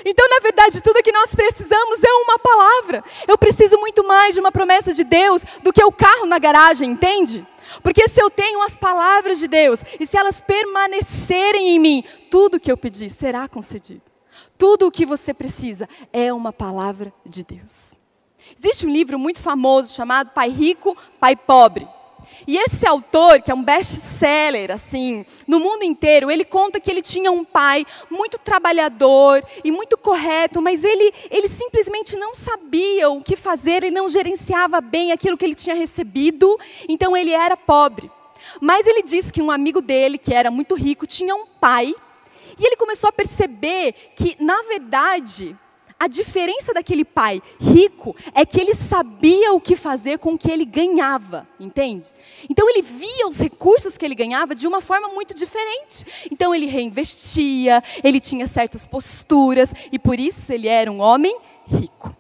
Então, 0.04 0.28
na 0.30 0.40
verdade, 0.40 0.82
tudo 0.82 1.04
que 1.04 1.12
nós 1.12 1.34
precisamos 1.34 2.04
é 2.04 2.12
uma 2.12 2.38
palavra. 2.40 3.04
Eu 3.28 3.38
preciso 3.38 3.78
muito 3.78 4.06
mais 4.06 4.34
de 4.34 4.40
uma 4.40 4.52
promessa 4.52 4.94
de 4.94 5.04
Deus 5.04 5.44
do 5.64 5.72
que 5.72 5.84
o 5.84 5.92
carro 5.92 6.26
na 6.26 6.40
garagem, 6.40 6.92
entende? 6.92 7.46
Porque 7.82 8.08
se 8.08 8.22
eu 8.22 8.30
tenho 8.30 8.62
as 8.62 8.76
palavras 8.76 9.40
de 9.40 9.48
Deus 9.48 9.82
e 10.00 10.06
se 10.06 10.18
elas 10.18 10.42
permanecerem 10.42 11.76
em 11.76 11.80
mim, 11.80 12.04
tudo 12.30 12.60
que 12.60 12.72
eu 12.72 12.78
pedir 12.78 13.10
será 13.10 13.48
concedido. 13.48 14.02
Tudo 14.58 14.88
o 14.88 14.92
que 14.92 15.06
você 15.06 15.34
precisa 15.34 15.88
é 16.14 16.32
uma 16.32 16.54
palavra 16.54 17.12
de 17.26 17.44
Deus. 17.44 17.94
Existe 18.58 18.86
um 18.86 18.92
livro 18.92 19.20
muito 19.20 19.40
famoso 19.42 19.94
chamado 19.94 20.32
Pai 20.32 20.50
Rico, 20.50 20.96
Pai 21.20 21.36
Pobre. 21.36 21.88
E 22.48 22.58
esse 22.58 22.86
autor, 22.88 23.42
que 23.42 23.50
é 23.50 23.56
um 23.56 23.64
best-seller, 23.64 24.70
assim, 24.72 25.26
no 25.48 25.60
mundo 25.60 25.84
inteiro, 25.84 26.30
ele 26.30 26.46
conta 26.46 26.80
que 26.80 26.92
ele 26.92 27.02
tinha 27.02 27.32
um 27.32 27.44
pai 27.44 27.86
muito 28.10 28.38
trabalhador 28.38 29.44
e 29.64 29.72
muito 29.72 29.98
correto, 29.98 30.62
mas 30.62 30.84
ele, 30.84 31.12
ele 31.32 31.48
simplesmente 31.48 32.16
não 32.16 32.36
sabia 32.36 33.10
o 33.10 33.22
que 33.22 33.36
fazer, 33.36 33.84
ele 33.84 33.92
não 33.92 34.08
gerenciava 34.08 34.80
bem 34.80 35.12
aquilo 35.12 35.38
que 35.38 35.46
ele 35.46 35.56
tinha 35.56 35.76
recebido, 35.76 36.60
então 36.88 37.18
ele 37.18 37.32
era 37.32 37.58
pobre. 37.58 38.12
Mas 38.62 38.86
ele 38.86 39.02
disse 39.02 39.34
que 39.34 39.42
um 39.42 39.50
amigo 39.50 39.82
dele, 39.82 40.18
que 40.20 40.34
era 40.34 40.52
muito 40.52 40.76
rico, 40.76 41.08
tinha 41.08 41.36
um 41.36 41.48
pai, 41.48 41.94
e 42.58 42.66
ele 42.66 42.76
começou 42.76 43.10
a 43.10 43.14
perceber 43.14 43.94
que, 44.16 44.38
na 44.40 44.62
verdade, 44.64 45.56
a 46.06 46.08
diferença 46.08 46.72
daquele 46.72 47.04
pai 47.04 47.42
rico 47.60 48.16
é 48.32 48.46
que 48.46 48.62
ele 48.62 48.76
sabia 48.76 49.54
o 49.54 49.60
que 49.60 49.76
fazer 49.76 50.20
com 50.20 50.34
o 50.34 50.38
que 50.38 50.52
ele 50.52 50.64
ganhava, 50.64 51.48
entende? 51.60 52.08
Então 52.48 52.70
ele 52.70 52.84
via 52.84 53.28
os 53.28 53.40
recursos 53.40 53.98
que 53.98 54.06
ele 54.06 54.14
ganhava 54.14 54.54
de 54.54 54.68
uma 54.68 54.82
forma 54.82 55.10
muito 55.10 55.34
diferente. 55.34 56.06
Então 56.32 56.54
ele 56.54 56.68
reinvestia, 56.68 57.84
ele 58.04 58.20
tinha 58.20 58.46
certas 58.46 58.86
posturas 58.86 59.74
e 59.92 59.98
por 59.98 60.20
isso 60.20 60.54
ele 60.54 60.68
era 60.68 60.92
um 60.92 61.00
homem 61.00 61.36
rico. 61.66 62.16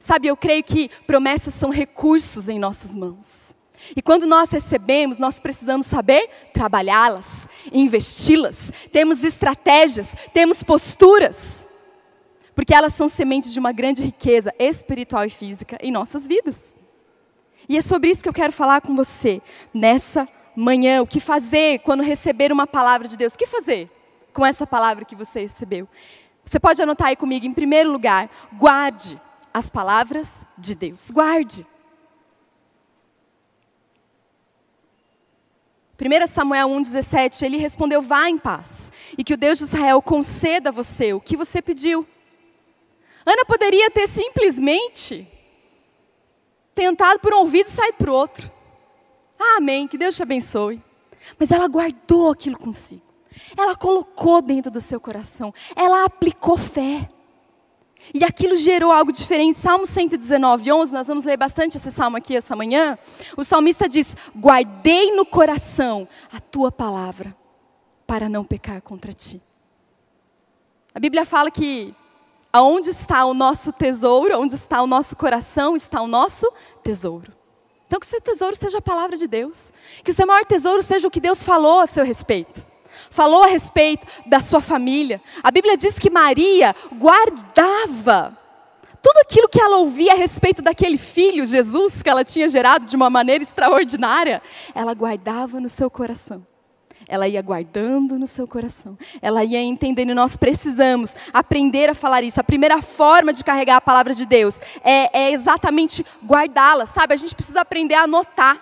Sabe, 0.00 0.26
eu 0.26 0.36
creio 0.36 0.64
que 0.64 0.90
promessas 1.06 1.54
são 1.54 1.70
recursos 1.70 2.48
em 2.48 2.58
nossas 2.58 2.92
mãos. 2.92 3.54
E 3.94 4.02
quando 4.02 4.26
nós 4.26 4.50
recebemos, 4.50 5.20
nós 5.20 5.38
precisamos 5.38 5.86
saber 5.86 6.28
trabalhá-las, 6.52 7.46
investi-las. 7.72 8.72
Temos 8.92 9.22
estratégias, 9.22 10.12
temos 10.34 10.64
posturas 10.64 11.59
porque 12.60 12.74
elas 12.74 12.92
são 12.92 13.08
sementes 13.08 13.54
de 13.54 13.58
uma 13.58 13.72
grande 13.72 14.02
riqueza 14.02 14.54
espiritual 14.58 15.24
e 15.24 15.30
física 15.30 15.78
em 15.80 15.90
nossas 15.90 16.26
vidas. 16.26 16.74
E 17.66 17.78
é 17.78 17.80
sobre 17.80 18.10
isso 18.10 18.22
que 18.22 18.28
eu 18.28 18.34
quero 18.34 18.52
falar 18.52 18.82
com 18.82 18.94
você 18.94 19.40
nessa 19.72 20.28
manhã. 20.54 21.00
O 21.00 21.06
que 21.06 21.20
fazer 21.20 21.78
quando 21.78 22.02
receber 22.02 22.52
uma 22.52 22.66
palavra 22.66 23.08
de 23.08 23.16
Deus? 23.16 23.32
O 23.32 23.38
que 23.38 23.46
fazer 23.46 23.88
com 24.34 24.44
essa 24.44 24.66
palavra 24.66 25.06
que 25.06 25.16
você 25.16 25.40
recebeu? 25.40 25.88
Você 26.44 26.60
pode 26.60 26.82
anotar 26.82 27.08
aí 27.08 27.16
comigo, 27.16 27.46
em 27.46 27.54
primeiro 27.54 27.90
lugar, 27.90 28.28
guarde 28.52 29.18
as 29.54 29.70
palavras 29.70 30.28
de 30.58 30.74
Deus. 30.74 31.10
Guarde. 31.10 31.66
1 35.98 36.26
Samuel 36.26 36.68
1,17, 36.68 37.40
ele 37.40 37.56
respondeu: 37.56 38.02
Vá 38.02 38.28
em 38.28 38.36
paz, 38.36 38.92
e 39.16 39.24
que 39.24 39.32
o 39.32 39.38
Deus 39.38 39.56
de 39.56 39.64
Israel 39.64 40.02
conceda 40.02 40.68
a 40.68 40.72
você 40.72 41.14
o 41.14 41.20
que 41.22 41.38
você 41.38 41.62
pediu. 41.62 42.06
Ana 43.24 43.44
poderia 43.44 43.90
ter 43.90 44.08
simplesmente 44.08 45.26
tentado 46.74 47.20
por 47.20 47.34
um 47.34 47.40
ouvido 47.40 47.68
e 47.68 47.70
saído 47.70 47.98
para 47.98 48.10
o 48.10 48.14
outro. 48.14 48.50
Ah, 49.38 49.56
amém, 49.56 49.86
que 49.86 49.98
Deus 49.98 50.16
te 50.16 50.22
abençoe. 50.22 50.82
Mas 51.38 51.50
ela 51.50 51.68
guardou 51.68 52.30
aquilo 52.30 52.58
consigo. 52.58 53.02
Ela 53.56 53.76
colocou 53.76 54.40
dentro 54.42 54.70
do 54.70 54.80
seu 54.80 55.00
coração. 55.00 55.52
Ela 55.74 56.04
aplicou 56.04 56.56
fé. 56.56 57.08
E 58.14 58.24
aquilo 58.24 58.56
gerou 58.56 58.90
algo 58.90 59.12
diferente. 59.12 59.58
Salmo 59.58 59.86
119, 59.86 60.72
11, 60.72 60.92
nós 60.92 61.06
vamos 61.06 61.24
ler 61.24 61.36
bastante 61.36 61.76
esse 61.76 61.92
salmo 61.92 62.16
aqui 62.16 62.36
essa 62.36 62.56
manhã. 62.56 62.98
O 63.36 63.44
salmista 63.44 63.88
diz: 63.88 64.16
Guardei 64.36 65.14
no 65.14 65.24
coração 65.24 66.08
a 66.32 66.40
tua 66.40 66.72
palavra, 66.72 67.36
para 68.06 68.28
não 68.28 68.44
pecar 68.44 68.80
contra 68.80 69.12
ti. 69.12 69.40
A 70.94 70.98
Bíblia 70.98 71.24
fala 71.24 71.50
que 71.50 71.94
aonde 72.52 72.90
está 72.90 73.24
o 73.24 73.34
nosso 73.34 73.72
tesouro, 73.72 74.40
onde 74.40 74.54
está 74.54 74.82
o 74.82 74.86
nosso 74.86 75.16
coração, 75.16 75.76
está 75.76 76.00
o 76.00 76.08
nosso 76.08 76.50
tesouro. 76.82 77.32
Então, 77.86 77.98
que 77.98 78.06
seu 78.06 78.20
tesouro 78.20 78.54
seja 78.54 78.78
a 78.78 78.82
palavra 78.82 79.16
de 79.16 79.26
Deus. 79.26 79.72
Que 80.04 80.10
o 80.12 80.14
seu 80.14 80.26
maior 80.26 80.44
tesouro 80.44 80.82
seja 80.82 81.08
o 81.08 81.10
que 81.10 81.20
Deus 81.20 81.42
falou 81.42 81.80
a 81.80 81.86
seu 81.86 82.04
respeito 82.04 82.70
falou 83.10 83.42
a 83.42 83.48
respeito 83.48 84.06
da 84.26 84.40
sua 84.40 84.60
família. 84.60 85.20
A 85.42 85.50
Bíblia 85.50 85.76
diz 85.76 85.98
que 85.98 86.08
Maria 86.08 86.74
guardava 86.92 88.38
tudo 89.02 89.18
aquilo 89.18 89.48
que 89.48 89.60
ela 89.60 89.78
ouvia 89.78 90.12
a 90.12 90.16
respeito 90.16 90.62
daquele 90.62 90.98
filho, 90.98 91.46
Jesus, 91.46 92.02
que 92.02 92.08
ela 92.08 92.24
tinha 92.24 92.48
gerado 92.48 92.86
de 92.86 92.94
uma 92.94 93.08
maneira 93.08 93.42
extraordinária, 93.42 94.42
ela 94.74 94.92
guardava 94.94 95.58
no 95.58 95.68
seu 95.68 95.90
coração. 95.90 96.46
Ela 97.10 97.26
ia 97.26 97.42
guardando 97.42 98.16
no 98.16 98.28
seu 98.28 98.46
coração. 98.46 98.96
Ela 99.20 99.42
ia 99.42 99.60
entendendo. 99.60 100.14
Nós 100.14 100.36
precisamos 100.36 101.16
aprender 101.32 101.90
a 101.90 101.94
falar 101.94 102.22
isso. 102.22 102.38
A 102.38 102.44
primeira 102.44 102.80
forma 102.80 103.32
de 103.32 103.42
carregar 103.42 103.78
a 103.78 103.80
palavra 103.80 104.14
de 104.14 104.24
Deus 104.24 104.60
é, 104.84 105.24
é 105.24 105.32
exatamente 105.32 106.06
guardá-la, 106.24 106.86
sabe? 106.86 107.12
A 107.12 107.16
gente 107.16 107.34
precisa 107.34 107.62
aprender 107.62 107.94
a 107.94 108.02
anotar, 108.02 108.58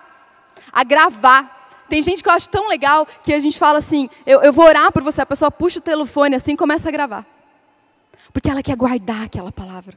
a 0.73 0.83
gravar. 0.83 1.85
Tem 1.87 2.01
gente 2.01 2.23
que 2.23 2.27
eu 2.27 2.33
acho 2.33 2.49
tão 2.49 2.67
legal 2.67 3.07
que 3.23 3.31
a 3.33 3.39
gente 3.39 3.59
fala 3.59 3.77
assim: 3.77 4.09
eu, 4.25 4.41
eu 4.41 4.51
vou 4.51 4.65
orar 4.65 4.91
por 4.91 5.03
você, 5.03 5.21
a 5.21 5.27
pessoa 5.27 5.51
puxa 5.51 5.77
o 5.77 5.83
telefone 5.83 6.35
assim 6.35 6.53
e 6.53 6.57
começa 6.57 6.89
a 6.89 6.91
gravar. 6.91 7.27
Porque 8.33 8.49
ela 8.49 8.63
quer 8.63 8.75
guardar 8.75 9.25
aquela 9.25 9.51
palavra. 9.51 9.95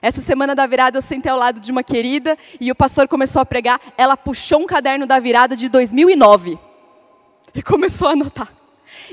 Essa 0.00 0.22
semana 0.22 0.54
da 0.54 0.66
virada 0.66 0.96
eu 0.96 1.02
sentei 1.02 1.30
ao 1.30 1.38
lado 1.38 1.60
de 1.60 1.70
uma 1.70 1.82
querida 1.82 2.38
e 2.58 2.72
o 2.72 2.74
pastor 2.74 3.06
começou 3.06 3.42
a 3.42 3.44
pregar. 3.44 3.78
Ela 3.98 4.16
puxou 4.16 4.60
um 4.60 4.66
caderno 4.66 5.06
da 5.06 5.18
virada 5.18 5.54
de 5.54 5.68
2009 5.68 6.58
e 7.54 7.60
começou 7.62 8.08
a 8.08 8.12
anotar. 8.12 8.52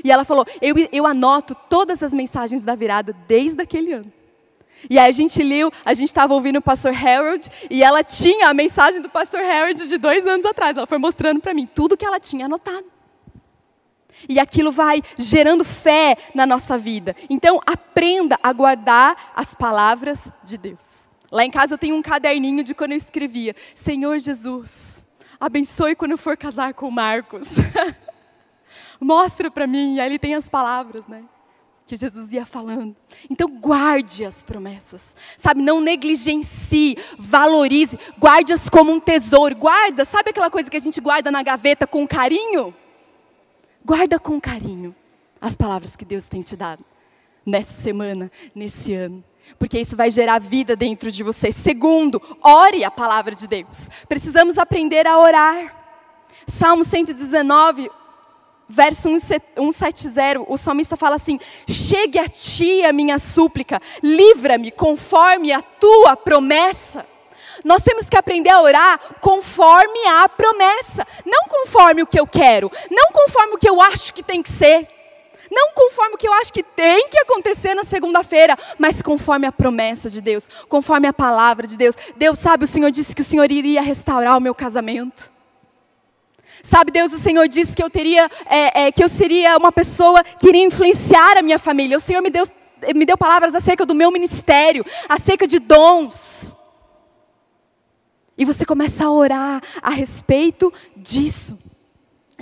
E 0.04 0.10
ela 0.10 0.24
falou: 0.24 0.46
eu, 0.60 0.74
eu 0.92 1.06
anoto 1.06 1.54
todas 1.68 2.02
as 2.02 2.12
mensagens 2.12 2.62
da 2.62 2.74
virada 2.74 3.14
desde 3.26 3.62
aquele 3.62 3.92
ano. 3.92 4.12
E 4.90 4.98
aí 4.98 5.08
a 5.08 5.12
gente 5.12 5.42
leu, 5.42 5.72
a 5.84 5.94
gente 5.94 6.08
estava 6.08 6.34
ouvindo 6.34 6.58
o 6.58 6.62
pastor 6.62 6.92
Harold, 6.92 7.48
e 7.70 7.84
ela 7.84 8.02
tinha 8.02 8.48
a 8.48 8.54
mensagem 8.54 9.00
do 9.00 9.08
pastor 9.08 9.40
Harold 9.40 9.86
de 9.86 9.96
dois 9.96 10.26
anos 10.26 10.44
atrás. 10.44 10.76
Ela 10.76 10.86
foi 10.86 10.98
mostrando 10.98 11.40
para 11.40 11.54
mim 11.54 11.66
tudo 11.66 11.96
que 11.96 12.04
ela 12.04 12.18
tinha 12.18 12.46
anotado. 12.46 12.84
E 14.28 14.38
aquilo 14.38 14.70
vai 14.70 15.02
gerando 15.16 15.64
fé 15.64 16.16
na 16.34 16.46
nossa 16.46 16.78
vida. 16.78 17.16
Então, 17.28 17.60
aprenda 17.66 18.38
a 18.42 18.52
guardar 18.52 19.32
as 19.34 19.54
palavras 19.54 20.18
de 20.44 20.56
Deus. 20.56 20.92
Lá 21.30 21.44
em 21.44 21.50
casa 21.50 21.74
eu 21.74 21.78
tenho 21.78 21.96
um 21.96 22.02
caderninho 22.02 22.62
de 22.62 22.74
quando 22.74 22.92
eu 22.92 22.98
escrevia: 22.98 23.56
Senhor 23.74 24.18
Jesus, 24.18 25.04
abençoe 25.40 25.96
quando 25.96 26.12
eu 26.12 26.18
for 26.18 26.36
casar 26.36 26.74
com 26.74 26.88
o 26.88 26.92
Marcos. 26.92 27.48
Mostra 29.02 29.50
para 29.50 29.66
mim, 29.66 29.96
e 29.96 30.00
aí 30.00 30.08
ele 30.08 30.18
tem 30.18 30.34
as 30.34 30.48
palavras, 30.48 31.06
né? 31.06 31.24
que 31.84 31.96
Jesus 31.96 32.32
ia 32.32 32.46
falando. 32.46 32.96
Então 33.28 33.48
guarde 33.48 34.24
as 34.24 34.42
promessas, 34.42 35.14
sabe? 35.36 35.60
Não 35.60 35.80
negligencie, 35.80 36.96
valorize, 37.18 37.98
guarde-as 38.18 38.68
como 38.68 38.92
um 38.92 39.00
tesouro. 39.00 39.54
Guarda, 39.56 40.04
sabe 40.04 40.30
aquela 40.30 40.50
coisa 40.50 40.70
que 40.70 40.76
a 40.76 40.80
gente 40.80 41.00
guarda 41.00 41.30
na 41.30 41.42
gaveta 41.42 41.86
com 41.86 42.06
carinho? 42.06 42.74
Guarda 43.84 44.18
com 44.18 44.40
carinho 44.40 44.94
as 45.40 45.56
palavras 45.56 45.96
que 45.96 46.04
Deus 46.04 46.24
tem 46.24 46.40
te 46.40 46.56
dado 46.56 46.84
nessa 47.44 47.74
semana, 47.74 48.30
nesse 48.54 48.94
ano. 48.94 49.22
Porque 49.58 49.78
isso 49.78 49.96
vai 49.96 50.10
gerar 50.10 50.38
vida 50.38 50.76
dentro 50.76 51.10
de 51.10 51.22
você. 51.22 51.50
Segundo, 51.50 52.22
ore 52.40 52.84
a 52.84 52.90
palavra 52.90 53.34
de 53.34 53.48
Deus. 53.48 53.90
Precisamos 54.08 54.56
aprender 54.56 55.06
a 55.06 55.18
orar. 55.18 55.82
Salmo 56.46 56.84
119, 56.84 57.90
verso 58.72 59.02
170, 59.02 60.40
o 60.48 60.56
salmista 60.56 60.96
fala 60.96 61.16
assim: 61.16 61.38
Chegue 61.68 62.18
a 62.18 62.28
ti 62.28 62.84
a 62.84 62.92
minha 62.92 63.18
súplica, 63.18 63.80
livra-me 64.02 64.70
conforme 64.70 65.52
a 65.52 65.60
tua 65.60 66.16
promessa. 66.16 67.06
Nós 67.64 67.82
temos 67.82 68.08
que 68.08 68.16
aprender 68.16 68.50
a 68.50 68.60
orar 68.60 68.98
conforme 69.20 70.06
a 70.06 70.28
promessa, 70.28 71.06
não 71.24 71.44
conforme 71.44 72.02
o 72.02 72.06
que 72.06 72.18
eu 72.18 72.26
quero, 72.26 72.72
não 72.90 73.12
conforme 73.12 73.54
o 73.54 73.58
que 73.58 73.68
eu 73.68 73.80
acho 73.80 74.12
que 74.12 74.22
tem 74.22 74.42
que 74.42 74.50
ser, 74.50 74.88
não 75.48 75.72
conforme 75.72 76.14
o 76.14 76.18
que 76.18 76.26
eu 76.26 76.32
acho 76.32 76.52
que 76.52 76.62
tem 76.62 77.08
que 77.08 77.18
acontecer 77.18 77.74
na 77.74 77.84
segunda-feira, 77.84 78.58
mas 78.78 79.00
conforme 79.00 79.46
a 79.46 79.52
promessa 79.52 80.08
de 80.08 80.20
Deus, 80.20 80.48
conforme 80.68 81.06
a 81.06 81.12
palavra 81.12 81.66
de 81.66 81.76
Deus. 81.76 81.94
Deus 82.16 82.38
sabe, 82.38 82.64
o 82.64 82.68
Senhor 82.68 82.90
disse 82.90 83.14
que 83.14 83.22
o 83.22 83.24
Senhor 83.24 83.48
iria 83.52 83.82
restaurar 83.82 84.36
o 84.36 84.40
meu 84.40 84.54
casamento. 84.54 85.30
Sabe, 86.62 86.90
Deus, 86.90 87.12
o 87.12 87.18
Senhor 87.18 87.48
disse 87.48 87.74
que 87.74 87.82
eu 87.82 87.90
teria, 87.90 88.30
é, 88.46 88.84
é, 88.84 88.92
que 88.92 89.02
eu 89.02 89.08
seria 89.08 89.56
uma 89.56 89.72
pessoa 89.72 90.22
que 90.24 90.48
iria 90.48 90.64
influenciar 90.64 91.36
a 91.36 91.42
minha 91.42 91.58
família. 91.58 91.96
O 91.96 92.00
Senhor 92.00 92.20
me 92.22 92.30
deu, 92.30 92.44
me 92.94 93.04
deu 93.04 93.16
palavras 93.16 93.54
acerca 93.54 93.86
do 93.86 93.94
meu 93.94 94.10
ministério, 94.10 94.84
acerca 95.08 95.46
de 95.46 95.58
dons. 95.58 96.54
E 98.36 98.44
você 98.44 98.64
começa 98.64 99.04
a 99.04 99.10
orar 99.10 99.62
a 99.80 99.90
respeito 99.90 100.72
disso. 100.96 101.58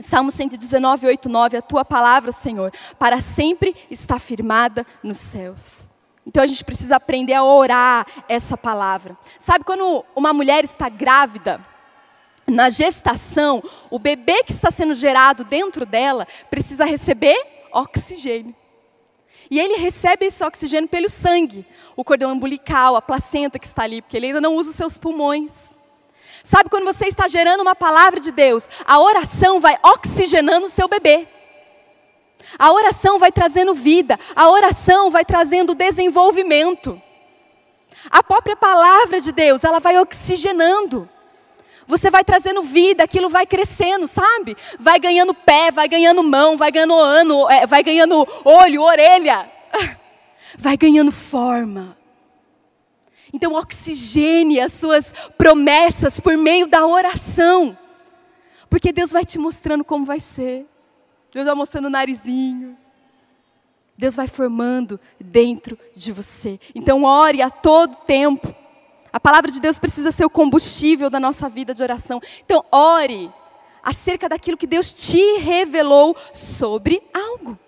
Salmo 0.01 0.31
119, 0.31 1.07
8, 1.07 1.29
9, 1.29 1.57
a 1.57 1.63
tua 1.63 1.85
palavra, 1.85 2.33
Senhor, 2.33 2.73
para 2.99 3.21
sempre 3.21 3.77
está 3.91 4.19
firmada 4.19 4.87
nos 5.03 5.19
céus. 5.19 5.89
Então 6.27 6.43
a 6.43 6.47
gente 6.47 6.65
precisa 6.65 6.97
aprender 6.97 7.35
a 7.35 7.45
orar 7.45 8.07
essa 8.29 8.57
palavra. 8.57 9.17
Sabe 9.39 9.65
quando 9.65 10.05
uma 10.15 10.33
mulher 10.33 10.65
está 10.65 10.89
grávida, 10.89 11.61
na 12.51 12.69
gestação, 12.69 13.63
o 13.91 13.99
bebê 13.99 14.43
que 14.45 14.53
está 14.53 14.71
sendo 14.71 14.95
gerado 14.95 15.45
dentro 15.45 15.87
dela 15.87 16.27
precisa 16.51 16.85
receber 16.85 17.37
oxigênio. 17.73 18.55
E 19.51 19.59
ele 19.59 19.77
recebe 19.77 20.27
esse 20.27 20.45
oxigênio 20.45 20.89
pelo 20.89 21.11
sangue, 21.11 21.67
o 21.97 22.05
cordão 22.05 22.33
umbilical, 22.33 22.95
a 22.95 23.03
placenta 23.03 23.59
que 23.59 23.67
está 23.67 23.83
ali, 23.83 24.01
porque 24.01 24.17
ele 24.17 24.27
ainda 24.27 24.41
não 24.41 24.55
usa 24.55 24.71
os 24.71 24.77
seus 24.77 24.97
pulmões. 24.97 25.71
Sabe 26.45 26.71
quando 26.71 26.85
você 26.85 27.07
está 27.07 27.27
gerando 27.27 27.61
uma 27.61 27.75
palavra 27.75 28.21
de 28.21 28.31
Deus, 28.31 28.69
a 28.87 28.99
oração 29.01 29.61
vai 29.61 29.77
oxigenando 29.83 30.67
o 30.67 30.71
seu 30.71 30.89
bebê. 30.89 31.27
A 32.59 32.73
oração 32.73 33.19
vai 33.19 33.31
trazendo 33.31 33.75
vida, 33.75 34.19
a 34.35 34.49
oração 34.49 35.11
vai 35.11 35.25
trazendo 35.25 35.75
desenvolvimento. 35.75 37.01
A 38.09 38.23
própria 38.23 38.57
palavra 38.57 39.21
de 39.21 39.33
Deus, 39.33 39.63
ela 39.63 39.79
vai 39.79 39.99
oxigenando 39.99 41.09
você 41.91 42.11
vai 42.11 42.25
trazendo 42.25 42.63
vida, 42.63 43.05
aquilo 43.05 43.29
vai 43.29 43.45
crescendo, 43.45 44.07
sabe? 44.07 44.57
Vai 44.79 44.99
ganhando 44.99 45.35
pé, 45.35 45.71
vai 45.71 45.89
ganhando 45.89 46.23
mão, 46.23 46.57
vai 46.57 46.71
ganhando 46.71 46.95
ano, 46.95 47.51
é, 47.51 47.67
vai 47.67 47.83
ganhando 47.83 48.27
olho, 48.45 48.83
orelha, 48.83 49.51
vai 50.57 50.77
ganhando 50.77 51.13
forma. 51.13 51.99
Então, 53.33 53.55
oxigene 53.55 54.61
as 54.61 54.73
suas 54.73 55.13
promessas 55.37 56.19
por 56.19 56.37
meio 56.37 56.67
da 56.67 56.87
oração, 56.87 57.77
porque 58.69 58.93
Deus 58.93 59.11
vai 59.11 59.25
te 59.25 59.39
mostrando 59.39 59.85
como 59.85 60.07
vai 60.07 60.21
ser. 60.21 60.67
Deus 61.33 61.47
vai 61.47 61.55
mostrando 61.55 61.87
o 61.87 61.91
narizinho. 61.91 62.77
Deus 63.97 64.17
vai 64.17 64.27
formando 64.27 64.99
dentro 65.21 65.79
de 65.95 66.11
você. 66.11 66.59
Então, 66.75 67.05
ore 67.05 67.43
a 67.43 67.51
todo 67.51 67.95
tempo. 68.07 68.55
A 69.13 69.19
palavra 69.19 69.51
de 69.51 69.61
Deus 69.61 69.79
precisa 69.79 70.13
ser 70.13 70.25
o 70.25 70.31
combustível 70.31 71.11
da 71.11 71.19
nossa 71.19 71.49
vida 71.49 71.75
de 71.75 71.83
oração. 71.83 72.21
Então, 72.45 72.65
ore 72.71 73.31
acerca 73.83 74.29
daquilo 74.29 74.57
que 74.57 74.67
Deus 74.67 74.93
te 74.93 75.39
revelou 75.39 76.17
sobre 76.33 77.03
algo. 77.13 77.59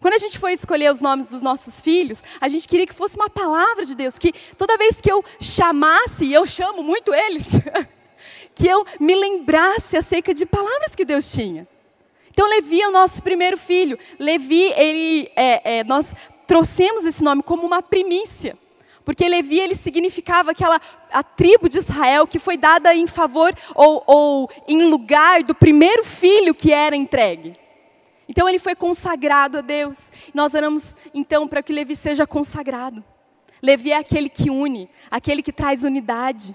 Quando 0.00 0.14
a 0.14 0.18
gente 0.18 0.38
foi 0.38 0.52
escolher 0.52 0.90
os 0.90 1.00
nomes 1.00 1.26
dos 1.26 1.42
nossos 1.42 1.80
filhos, 1.80 2.22
a 2.40 2.48
gente 2.48 2.66
queria 2.66 2.86
que 2.86 2.94
fosse 2.94 3.16
uma 3.16 3.28
palavra 3.28 3.84
de 3.84 3.94
Deus, 3.94 4.18
que 4.18 4.32
toda 4.56 4.78
vez 4.78 5.00
que 5.00 5.12
eu 5.12 5.22
chamasse, 5.40 6.24
e 6.24 6.32
eu 6.32 6.46
chamo 6.46 6.82
muito 6.82 7.12
eles, 7.12 7.46
que 8.54 8.66
eu 8.66 8.86
me 8.98 9.14
lembrasse 9.14 9.96
acerca 9.96 10.32
de 10.32 10.46
palavras 10.46 10.94
que 10.94 11.04
Deus 11.04 11.30
tinha. 11.30 11.68
Então, 12.30 12.48
Levi 12.48 12.80
é 12.80 12.88
o 12.88 12.92
nosso 12.92 13.22
primeiro 13.22 13.58
filho. 13.58 13.98
Levi, 14.18 14.72
ele, 14.74 15.30
é, 15.36 15.78
é, 15.78 15.84
nós 15.84 16.14
trouxemos 16.46 17.04
esse 17.04 17.22
nome 17.22 17.42
como 17.42 17.66
uma 17.66 17.82
primícia. 17.82 18.56
Porque 19.10 19.28
Levi 19.28 19.58
ele 19.58 19.74
significava 19.74 20.52
aquela 20.52 20.80
a 21.12 21.20
tribo 21.20 21.68
de 21.68 21.78
Israel 21.78 22.28
que 22.28 22.38
foi 22.38 22.56
dada 22.56 22.94
em 22.94 23.08
favor 23.08 23.52
ou, 23.74 24.04
ou 24.06 24.50
em 24.68 24.84
lugar 24.84 25.42
do 25.42 25.52
primeiro 25.52 26.04
filho 26.04 26.54
que 26.54 26.72
era 26.72 26.94
entregue. 26.94 27.56
Então 28.28 28.48
ele 28.48 28.60
foi 28.60 28.76
consagrado 28.76 29.58
a 29.58 29.60
Deus. 29.62 30.12
Nós 30.32 30.54
oramos 30.54 30.96
então 31.12 31.48
para 31.48 31.60
que 31.60 31.72
Levi 31.72 31.96
seja 31.96 32.24
consagrado. 32.24 33.02
Levi 33.60 33.90
é 33.90 33.96
aquele 33.96 34.28
que 34.28 34.48
une, 34.48 34.88
aquele 35.10 35.42
que 35.42 35.50
traz 35.50 35.82
unidade. 35.82 36.54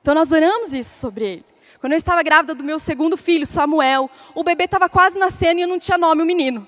Então 0.00 0.14
nós 0.14 0.32
oramos 0.32 0.72
isso 0.72 0.98
sobre 0.98 1.26
ele. 1.26 1.44
Quando 1.78 1.92
eu 1.92 1.98
estava 1.98 2.22
grávida 2.22 2.54
do 2.54 2.64
meu 2.64 2.78
segundo 2.78 3.18
filho, 3.18 3.46
Samuel, 3.46 4.08
o 4.34 4.42
bebê 4.42 4.64
estava 4.64 4.88
quase 4.88 5.18
nascendo 5.18 5.60
e 5.60 5.64
eu 5.64 5.68
não 5.68 5.78
tinha 5.78 5.98
nome, 5.98 6.22
o 6.22 6.26
menino. 6.26 6.66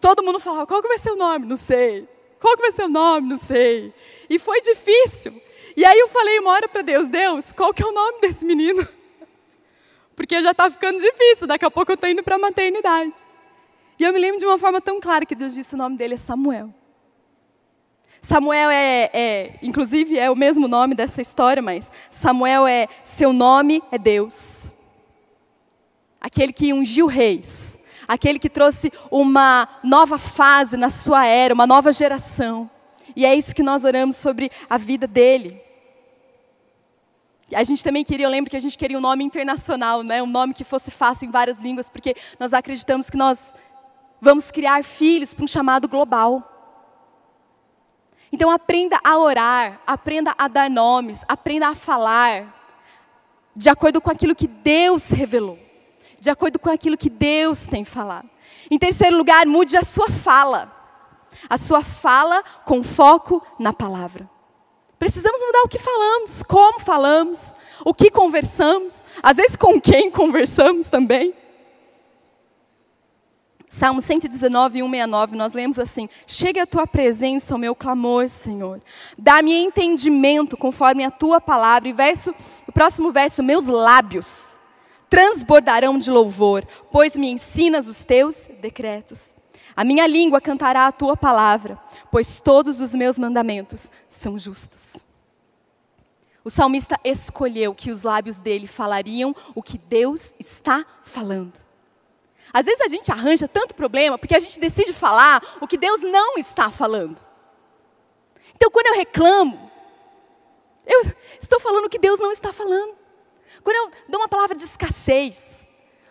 Todo 0.00 0.20
mundo 0.20 0.40
falava, 0.40 0.66
qual 0.66 0.82
que 0.82 0.88
vai 0.88 0.98
ser 0.98 1.12
o 1.12 1.16
nome? 1.16 1.46
Não 1.46 1.56
sei. 1.56 2.08
Qual 2.40 2.56
que 2.56 2.62
vai 2.62 2.72
ser 2.72 2.86
o 2.86 2.88
nome? 2.88 3.28
Não 3.28 3.36
sei. 3.36 3.94
E 4.28 4.38
foi 4.38 4.60
difícil. 4.60 5.40
E 5.76 5.84
aí 5.84 5.98
eu 5.98 6.08
falei 6.08 6.38
uma 6.40 6.50
hora 6.50 6.68
para 6.68 6.82
Deus, 6.82 7.06
Deus, 7.06 7.52
qual 7.52 7.72
que 7.72 7.82
é 7.82 7.86
o 7.86 7.92
nome 7.92 8.20
desse 8.20 8.44
menino? 8.44 8.86
Porque 10.16 10.42
já 10.42 10.50
está 10.50 10.70
ficando 10.70 10.98
difícil, 10.98 11.46
daqui 11.46 11.64
a 11.64 11.70
pouco 11.70 11.92
eu 11.92 11.94
estou 11.94 12.10
indo 12.10 12.22
para 12.22 12.34
a 12.34 12.38
maternidade. 12.38 13.14
E 13.98 14.04
eu 14.04 14.12
me 14.12 14.18
lembro 14.18 14.38
de 14.38 14.46
uma 14.46 14.58
forma 14.58 14.80
tão 14.80 15.00
clara 15.00 15.24
que 15.24 15.34
Deus 15.34 15.54
disse 15.54 15.74
o 15.74 15.78
nome 15.78 15.96
dele 15.96 16.14
é 16.14 16.16
Samuel. 16.16 16.72
Samuel 18.20 18.70
é, 18.70 19.10
é, 19.12 19.58
inclusive, 19.62 20.18
é 20.18 20.30
o 20.30 20.36
mesmo 20.36 20.66
nome 20.66 20.94
dessa 20.94 21.22
história, 21.22 21.62
mas 21.62 21.90
Samuel 22.10 22.66
é, 22.66 22.88
seu 23.04 23.32
nome 23.32 23.82
é 23.90 23.98
Deus. 23.98 24.72
Aquele 26.20 26.52
que 26.52 26.72
ungiu 26.72 27.06
reis. 27.06 27.78
Aquele 28.06 28.38
que 28.38 28.48
trouxe 28.48 28.92
uma 29.10 29.68
nova 29.84 30.18
fase 30.18 30.76
na 30.76 30.90
sua 30.90 31.26
era, 31.26 31.54
uma 31.54 31.66
nova 31.66 31.92
geração. 31.92 32.68
E 33.18 33.26
é 33.26 33.34
isso 33.34 33.52
que 33.52 33.64
nós 33.64 33.82
oramos 33.82 34.14
sobre 34.14 34.48
a 34.70 34.78
vida 34.78 35.04
dele. 35.04 35.60
A 37.52 37.64
gente 37.64 37.82
também 37.82 38.04
queria, 38.04 38.26
eu 38.26 38.30
lembro 38.30 38.48
que 38.48 38.56
a 38.56 38.60
gente 38.60 38.78
queria 38.78 38.96
um 38.96 39.00
nome 39.00 39.24
internacional, 39.24 40.04
né? 40.04 40.22
um 40.22 40.26
nome 40.28 40.54
que 40.54 40.62
fosse 40.62 40.92
fácil 40.92 41.26
em 41.26 41.30
várias 41.32 41.58
línguas, 41.58 41.88
porque 41.88 42.14
nós 42.38 42.52
acreditamos 42.52 43.10
que 43.10 43.16
nós 43.16 43.56
vamos 44.20 44.52
criar 44.52 44.84
filhos 44.84 45.34
para 45.34 45.42
um 45.42 45.48
chamado 45.48 45.88
global. 45.88 46.48
Então 48.30 48.52
aprenda 48.52 49.00
a 49.02 49.18
orar, 49.18 49.80
aprenda 49.84 50.32
a 50.38 50.46
dar 50.46 50.70
nomes, 50.70 51.24
aprenda 51.26 51.70
a 51.70 51.74
falar 51.74 52.54
de 53.56 53.68
acordo 53.68 54.00
com 54.00 54.12
aquilo 54.12 54.36
que 54.36 54.46
Deus 54.46 55.08
revelou, 55.08 55.58
de 56.20 56.30
acordo 56.30 56.56
com 56.56 56.70
aquilo 56.70 56.96
que 56.96 57.10
Deus 57.10 57.66
tem 57.66 57.84
falado. 57.84 58.30
Em 58.70 58.78
terceiro 58.78 59.16
lugar, 59.16 59.44
mude 59.44 59.76
a 59.76 59.82
sua 59.82 60.08
fala. 60.08 60.77
A 61.48 61.58
sua 61.58 61.82
fala 61.82 62.42
com 62.64 62.82
foco 62.82 63.44
na 63.58 63.72
palavra. 63.72 64.28
Precisamos 64.98 65.40
mudar 65.40 65.62
o 65.64 65.68
que 65.68 65.78
falamos, 65.78 66.42
como 66.42 66.80
falamos, 66.80 67.54
o 67.84 67.94
que 67.94 68.10
conversamos, 68.10 69.04
às 69.22 69.36
vezes 69.36 69.56
com 69.56 69.80
quem 69.80 70.10
conversamos 70.10 70.88
também. 70.88 71.34
Salmo 73.68 74.00
119, 74.00 74.78
169, 74.78 75.36
nós 75.36 75.52
lemos 75.52 75.78
assim: 75.78 76.08
Chegue 76.26 76.58
a 76.58 76.66
tua 76.66 76.86
presença, 76.86 77.54
o 77.54 77.58
meu 77.58 77.74
clamor, 77.74 78.28
Senhor. 78.28 78.80
Dá-me 79.16 79.52
entendimento 79.52 80.56
conforme 80.56 81.04
a 81.04 81.10
tua 81.10 81.40
palavra. 81.40 81.88
E 81.88 81.92
verso, 81.92 82.34
o 82.66 82.72
próximo 82.72 83.12
verso: 83.12 83.42
Meus 83.42 83.66
lábios 83.66 84.58
transbordarão 85.10 85.98
de 85.98 86.10
louvor, 86.10 86.66
pois 86.90 87.14
me 87.14 87.28
ensinas 87.28 87.86
os 87.86 88.02
teus 88.02 88.46
decretos. 88.60 89.37
A 89.78 89.84
minha 89.84 90.08
língua 90.08 90.40
cantará 90.40 90.88
a 90.88 90.92
tua 90.92 91.16
palavra, 91.16 91.78
pois 92.10 92.40
todos 92.40 92.80
os 92.80 92.92
meus 92.92 93.16
mandamentos 93.16 93.88
são 94.10 94.36
justos. 94.36 94.96
O 96.44 96.50
salmista 96.50 96.98
escolheu 97.04 97.72
que 97.72 97.92
os 97.92 98.02
lábios 98.02 98.36
dele 98.36 98.66
falariam 98.66 99.36
o 99.54 99.62
que 99.62 99.78
Deus 99.78 100.32
está 100.36 100.84
falando. 101.04 101.52
Às 102.52 102.66
vezes 102.66 102.80
a 102.80 102.88
gente 102.88 103.12
arranja 103.12 103.46
tanto 103.46 103.72
problema 103.72 104.18
porque 104.18 104.34
a 104.34 104.40
gente 104.40 104.58
decide 104.58 104.92
falar 104.92 105.40
o 105.60 105.68
que 105.68 105.78
Deus 105.78 106.00
não 106.00 106.36
está 106.36 106.72
falando. 106.72 107.16
Então, 108.56 108.72
quando 108.72 108.86
eu 108.88 108.96
reclamo, 108.96 109.70
eu 110.84 111.02
estou 111.40 111.60
falando 111.60 111.84
o 111.84 111.88
que 111.88 112.00
Deus 112.00 112.18
não 112.18 112.32
está 112.32 112.52
falando. 112.52 112.96
Quando 113.62 113.76
eu 113.76 113.92
dou 114.08 114.22
uma 114.22 114.28
palavra 114.28 114.56
de 114.56 114.64
escassez, 114.64 115.64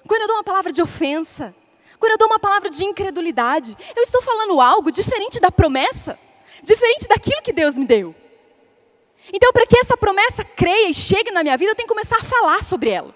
quando 0.08 0.22
eu 0.22 0.28
dou 0.28 0.38
uma 0.38 0.44
palavra 0.46 0.72
de 0.72 0.82
ofensa, 0.82 1.54
quando 2.00 2.12
eu 2.12 2.18
dou 2.18 2.28
uma 2.28 2.40
palavra 2.40 2.70
de 2.70 2.84
incredulidade, 2.84 3.76
eu 3.96 4.04
estou 4.04 4.22
falando 4.22 4.62
algo 4.62 4.92
diferente 4.92 5.40
da 5.40 5.52
promessa, 5.52 6.18
diferente 6.64 7.08
daquilo 7.08 7.42
que 7.42 7.54
Deus 7.54 7.76
me 7.76 7.86
deu. 7.86 8.16
Então, 9.34 9.52
para 9.52 9.66
que 9.66 9.78
essa 9.78 9.98
promessa 9.98 10.44
creia 10.44 10.90
e 10.90 10.94
chegue 10.94 11.32
na 11.32 11.44
minha 11.44 11.58
vida, 11.58 11.72
eu 11.72 11.76
tenho 11.76 11.88
que 11.88 11.94
começar 11.94 12.18
a 12.18 12.24
falar 12.24 12.64
sobre 12.64 12.90
ela. 12.90 13.14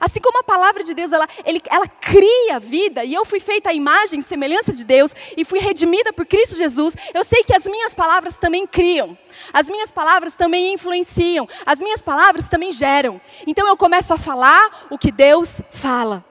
Assim 0.00 0.20
como 0.20 0.38
a 0.40 0.44
palavra 0.44 0.82
de 0.82 0.92
Deus, 0.92 1.12
ela, 1.12 1.28
ele, 1.44 1.62
ela 1.70 1.86
cria 1.86 2.58
vida, 2.58 3.04
e 3.04 3.14
eu 3.14 3.24
fui 3.24 3.38
feita 3.38 3.70
à 3.70 3.72
imagem 3.72 4.20
e 4.20 4.22
semelhança 4.22 4.72
de 4.72 4.84
Deus, 4.84 5.14
e 5.36 5.44
fui 5.44 5.58
redimida 5.58 6.12
por 6.12 6.26
Cristo 6.26 6.56
Jesus, 6.56 6.94
eu 7.12 7.24
sei 7.24 7.44
que 7.44 7.54
as 7.54 7.64
minhas 7.64 7.94
palavras 7.94 8.36
também 8.36 8.66
criam, 8.66 9.16
as 9.52 9.68
minhas 9.68 9.90
palavras 9.90 10.34
também 10.34 10.72
influenciam, 10.74 11.48
as 11.64 11.78
minhas 11.78 12.02
palavras 12.02 12.48
também 12.48 12.70
geram. 12.70 13.20
Então 13.46 13.66
eu 13.68 13.76
começo 13.76 14.12
a 14.12 14.18
falar 14.18 14.86
o 14.90 14.98
que 14.98 15.12
Deus 15.12 15.60
fala. 15.70 16.24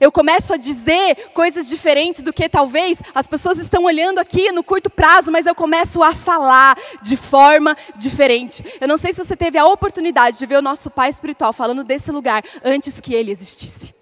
Eu 0.00 0.12
começo 0.12 0.52
a 0.52 0.56
dizer 0.56 1.30
coisas 1.34 1.68
diferentes 1.68 2.22
do 2.22 2.32
que 2.32 2.48
talvez 2.48 2.98
as 3.14 3.26
pessoas 3.26 3.58
estão 3.58 3.84
olhando 3.84 4.18
aqui 4.18 4.50
no 4.52 4.62
curto 4.62 4.90
prazo, 4.90 5.30
mas 5.30 5.46
eu 5.46 5.54
começo 5.54 6.02
a 6.02 6.14
falar 6.14 6.78
de 7.02 7.16
forma 7.16 7.76
diferente. 7.96 8.64
Eu 8.80 8.88
não 8.88 8.96
sei 8.96 9.12
se 9.12 9.24
você 9.24 9.36
teve 9.36 9.58
a 9.58 9.66
oportunidade 9.66 10.38
de 10.38 10.46
ver 10.46 10.56
o 10.56 10.62
nosso 10.62 10.90
pai 10.90 11.10
espiritual 11.10 11.52
falando 11.52 11.84
desse 11.84 12.10
lugar 12.10 12.44
antes 12.64 13.00
que 13.00 13.14
ele 13.14 13.30
existisse. 13.30 13.94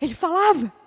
Ele 0.00 0.14
falava. 0.14 0.79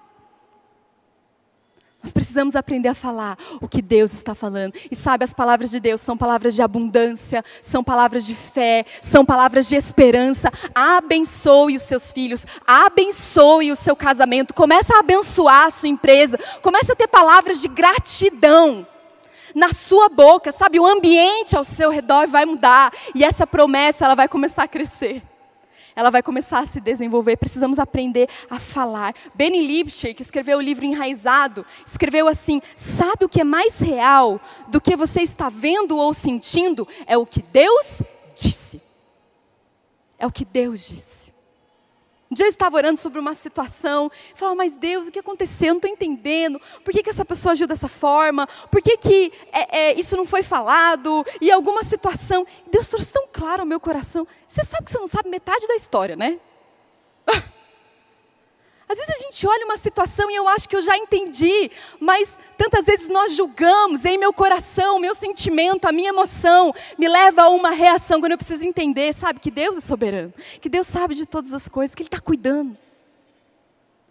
Nós 2.03 2.11
precisamos 2.11 2.53
aprender 2.53 2.89
a 2.89 2.93
falar 2.93 3.37
o 3.61 3.67
que 3.67 3.81
Deus 3.81 4.11
está 4.11 4.35
falando. 4.35 4.73
E 4.91 4.95
sabe, 4.95 5.23
as 5.23 5.33
palavras 5.33 5.71
de 5.71 5.79
Deus 5.79 6.01
são 6.01 6.17
palavras 6.17 6.53
de 6.53 6.61
abundância, 6.61 7.43
são 7.61 7.81
palavras 7.81 8.25
de 8.25 8.35
fé, 8.35 8.85
são 9.01 9.23
palavras 9.23 9.69
de 9.69 9.75
esperança. 9.75 10.51
Abençoe 10.75 11.77
os 11.77 11.83
seus 11.83 12.11
filhos, 12.11 12.45
abençoe 12.67 13.71
o 13.71 13.75
seu 13.77 13.95
casamento, 13.95 14.53
comece 14.53 14.93
a 14.93 14.99
abençoar 14.99 15.67
a 15.67 15.71
sua 15.71 15.87
empresa, 15.87 16.37
comece 16.61 16.91
a 16.91 16.95
ter 16.95 17.07
palavras 17.07 17.61
de 17.61 17.69
gratidão 17.69 18.85
na 19.55 19.71
sua 19.71 20.09
boca, 20.09 20.51
sabe? 20.51 20.81
O 20.81 20.85
ambiente 20.85 21.55
ao 21.55 21.63
seu 21.63 21.89
redor 21.89 22.27
vai 22.27 22.43
mudar 22.43 22.91
e 23.15 23.23
essa 23.23 23.47
promessa 23.47 24.03
ela 24.03 24.15
vai 24.15 24.27
começar 24.27 24.63
a 24.63 24.67
crescer 24.67 25.21
ela 25.95 26.09
vai 26.09 26.21
começar 26.21 26.59
a 26.59 26.65
se 26.65 26.79
desenvolver. 26.79 27.37
Precisamos 27.37 27.79
aprender 27.79 28.29
a 28.49 28.59
falar. 28.59 29.13
Benny 29.33 29.65
Lipscher, 29.65 30.15
que 30.15 30.21
escreveu 30.21 30.57
o 30.57 30.61
livro 30.61 30.85
Enraizado, 30.85 31.65
escreveu 31.85 32.27
assim: 32.27 32.61
sabe 32.75 33.25
o 33.25 33.29
que 33.29 33.41
é 33.41 33.43
mais 33.43 33.79
real 33.79 34.39
do 34.67 34.81
que 34.81 34.95
você 34.95 35.21
está 35.21 35.49
vendo 35.49 35.97
ou 35.97 36.13
sentindo? 36.13 36.87
É 37.05 37.17
o 37.17 37.25
que 37.25 37.41
Deus 37.41 38.01
disse. 38.35 38.81
É 40.17 40.25
o 40.25 40.31
que 40.31 40.45
Deus 40.45 40.87
disse. 40.87 41.22
Um 42.33 42.35
dia 42.35 42.47
eu 42.47 42.49
estava 42.49 42.75
orando 42.75 42.99
sobre 42.99 43.19
uma 43.19 43.35
situação, 43.35 44.11
e 44.33 44.39
falava, 44.39 44.55
mas 44.55 44.73
Deus, 44.73 45.07
o 45.07 45.11
que 45.11 45.19
aconteceu? 45.19 45.67
Eu 45.67 45.73
não 45.75 45.77
estou 45.77 45.91
entendendo. 45.91 46.59
Por 46.83 46.91
que, 46.91 47.03
que 47.03 47.09
essa 47.11 47.23
pessoa 47.23 47.51
agiu 47.51 47.67
dessa 47.67 47.87
forma? 47.87 48.47
Por 48.71 48.81
que, 48.81 48.97
que 48.97 49.31
é, 49.51 49.77
é, 49.77 49.99
isso 49.99 50.17
não 50.17 50.25
foi 50.25 50.41
falado? 50.41 51.23
E 51.39 51.51
alguma 51.51 51.83
situação. 51.83 52.43
Deus 52.71 52.87
trouxe 52.87 53.11
tão 53.11 53.27
claro 53.31 53.61
ao 53.61 53.67
meu 53.67 53.79
coração. 53.79 54.27
Você 54.47 54.63
sabe 54.63 54.85
que 54.85 54.91
você 54.91 54.97
não 54.97 55.05
sabe 55.05 55.29
metade 55.29 55.67
da 55.67 55.75
história, 55.75 56.15
né? 56.15 56.39
Às 58.93 58.99
vezes 58.99 59.15
a 59.15 59.23
gente 59.23 59.47
olha 59.47 59.65
uma 59.65 59.77
situação 59.77 60.29
e 60.29 60.35
eu 60.35 60.47
acho 60.47 60.69
que 60.69 60.75
eu 60.75 60.81
já 60.83 60.95
entendi, 60.95 61.71
mas 61.99 62.37
tantas 62.55 62.85
vezes 62.85 63.07
nós 63.07 63.35
julgamos 63.35 64.05
em 64.05 64.19
meu 64.19 64.31
coração, 64.31 64.99
meu 64.99 65.15
sentimento, 65.15 65.85
a 65.85 65.91
minha 65.91 66.09
emoção 66.09 66.71
me 66.95 67.07
leva 67.07 67.41
a 67.41 67.49
uma 67.49 67.71
reação 67.71 68.19
quando 68.19 68.33
eu 68.33 68.37
preciso 68.37 68.63
entender, 68.63 69.11
sabe, 69.11 69.39
que 69.39 69.49
Deus 69.49 69.77
é 69.77 69.79
soberano, 69.79 70.31
que 70.61 70.69
Deus 70.69 70.85
sabe 70.85 71.15
de 71.15 71.25
todas 71.25 71.53
as 71.53 71.67
coisas, 71.67 71.95
que 71.95 72.03
Ele 72.03 72.07
está 72.07 72.19
cuidando. 72.19 72.77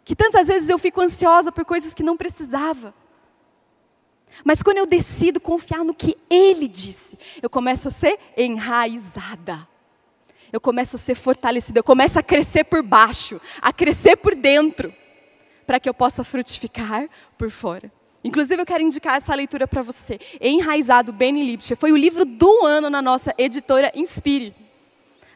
Que 0.04 0.16
tantas 0.16 0.48
vezes 0.48 0.68
eu 0.68 0.80
fico 0.80 1.00
ansiosa 1.00 1.52
por 1.52 1.64
coisas 1.64 1.94
que 1.94 2.02
não 2.02 2.16
precisava. 2.16 2.92
Mas 4.42 4.64
quando 4.64 4.78
eu 4.78 4.86
decido 4.86 5.38
confiar 5.38 5.84
no 5.84 5.94
que 5.94 6.18
Ele 6.28 6.66
disse, 6.66 7.16
eu 7.40 7.48
começo 7.48 7.86
a 7.86 7.92
ser 7.92 8.18
enraizada 8.36 9.68
eu 10.52 10.60
começo 10.60 10.96
a 10.96 10.98
ser 10.98 11.14
fortalecida, 11.14 11.78
eu 11.78 11.84
começo 11.84 12.18
a 12.18 12.22
crescer 12.22 12.64
por 12.64 12.82
baixo, 12.82 13.40
a 13.60 13.72
crescer 13.72 14.16
por 14.16 14.34
dentro, 14.34 14.92
para 15.66 15.80
que 15.80 15.88
eu 15.88 15.94
possa 15.94 16.22
frutificar 16.22 17.08
por 17.38 17.50
fora. 17.50 17.90
Inclusive, 18.22 18.60
eu 18.60 18.66
quero 18.66 18.84
indicar 18.84 19.16
essa 19.16 19.34
leitura 19.34 19.66
para 19.66 19.82
você. 19.82 20.20
Enraizado, 20.40 21.12
Benny 21.12 21.42
Lipscher. 21.42 21.76
Foi 21.76 21.90
o 21.90 21.96
livro 21.96 22.24
do 22.24 22.64
ano 22.64 22.88
na 22.88 23.02
nossa 23.02 23.34
editora 23.36 23.90
Inspire. 23.96 24.54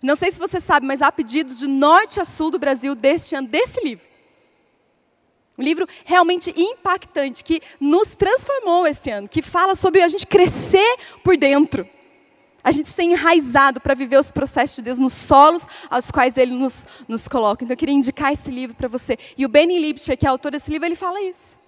Não 0.03 0.15
sei 0.15 0.31
se 0.31 0.39
você 0.39 0.61
sabe, 0.61 0.87
mas 0.87 1.03
há 1.03 1.11
pedidos 1.11 1.59
de 1.59 1.67
norte 1.67 2.21
a 2.21 2.25
sul 2.25 2.51
do 2.51 2.59
Brasil 2.59 2.95
deste 2.95 3.35
ano, 3.35 3.49
desse 3.49 3.81
livro. 3.83 4.05
Um 5.59 5.63
livro 5.63 5.89
realmente 6.05 6.53
impactante, 6.57 7.43
que 7.43 7.63
nos 7.81 8.13
transformou 8.13 8.87
esse 8.87 9.11
ano, 9.11 9.27
que 9.27 9.41
fala 9.41 9.75
sobre 9.75 10.03
a 10.03 10.09
gente 10.09 10.27
crescer 10.27 10.97
por 11.25 11.37
dentro. 11.37 11.89
A 12.67 12.73
gente 12.73 12.91
ser 12.91 13.05
enraizado 13.05 13.81
para 13.81 13.95
viver 13.95 14.19
os 14.19 14.33
processos 14.33 14.75
de 14.75 14.83
Deus 14.83 14.99
nos 14.99 15.13
solos 15.13 15.65
aos 15.89 16.11
quais 16.11 16.37
Ele 16.37 16.53
nos, 16.53 16.85
nos 17.07 17.29
coloca. 17.29 17.63
Então 17.63 17.75
eu 17.75 17.79
queria 17.79 17.95
indicar 17.95 18.33
esse 18.33 18.51
livro 18.51 18.75
para 18.75 18.89
você. 18.89 19.17
E 19.39 19.47
o 19.47 19.49
Benny 19.49 19.79
Lipscher, 19.79 20.19
que 20.19 20.27
é 20.27 20.29
autor 20.29 20.51
desse 20.51 20.69
livro, 20.69 20.85
ele 20.85 20.97
fala 20.97 21.23
isso. 21.23 21.61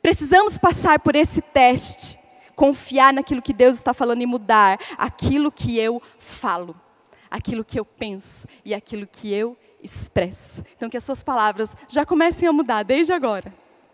Precisamos 0.00 0.58
passar 0.58 1.00
por 1.00 1.16
esse 1.16 1.42
teste, 1.42 2.16
confiar 2.54 3.12
naquilo 3.12 3.42
que 3.42 3.52
Deus 3.52 3.78
está 3.78 3.92
falando 3.92 4.22
e 4.22 4.26
mudar 4.26 4.78
aquilo 4.96 5.50
que 5.50 5.76
eu 5.76 6.00
falo, 6.20 6.80
aquilo 7.28 7.64
que 7.64 7.80
eu 7.80 7.84
penso 7.84 8.46
e 8.64 8.72
aquilo 8.72 9.08
que 9.08 9.34
eu 9.34 9.56
expressa. 9.82 10.64
Então, 10.76 10.88
que 10.88 10.96
as 10.96 11.02
suas 11.02 11.24
palavras 11.24 11.74
já 11.88 12.06
comecem 12.06 12.46
a 12.46 12.52
mudar 12.52 12.84
desde 12.84 13.12
agora. 13.12 13.52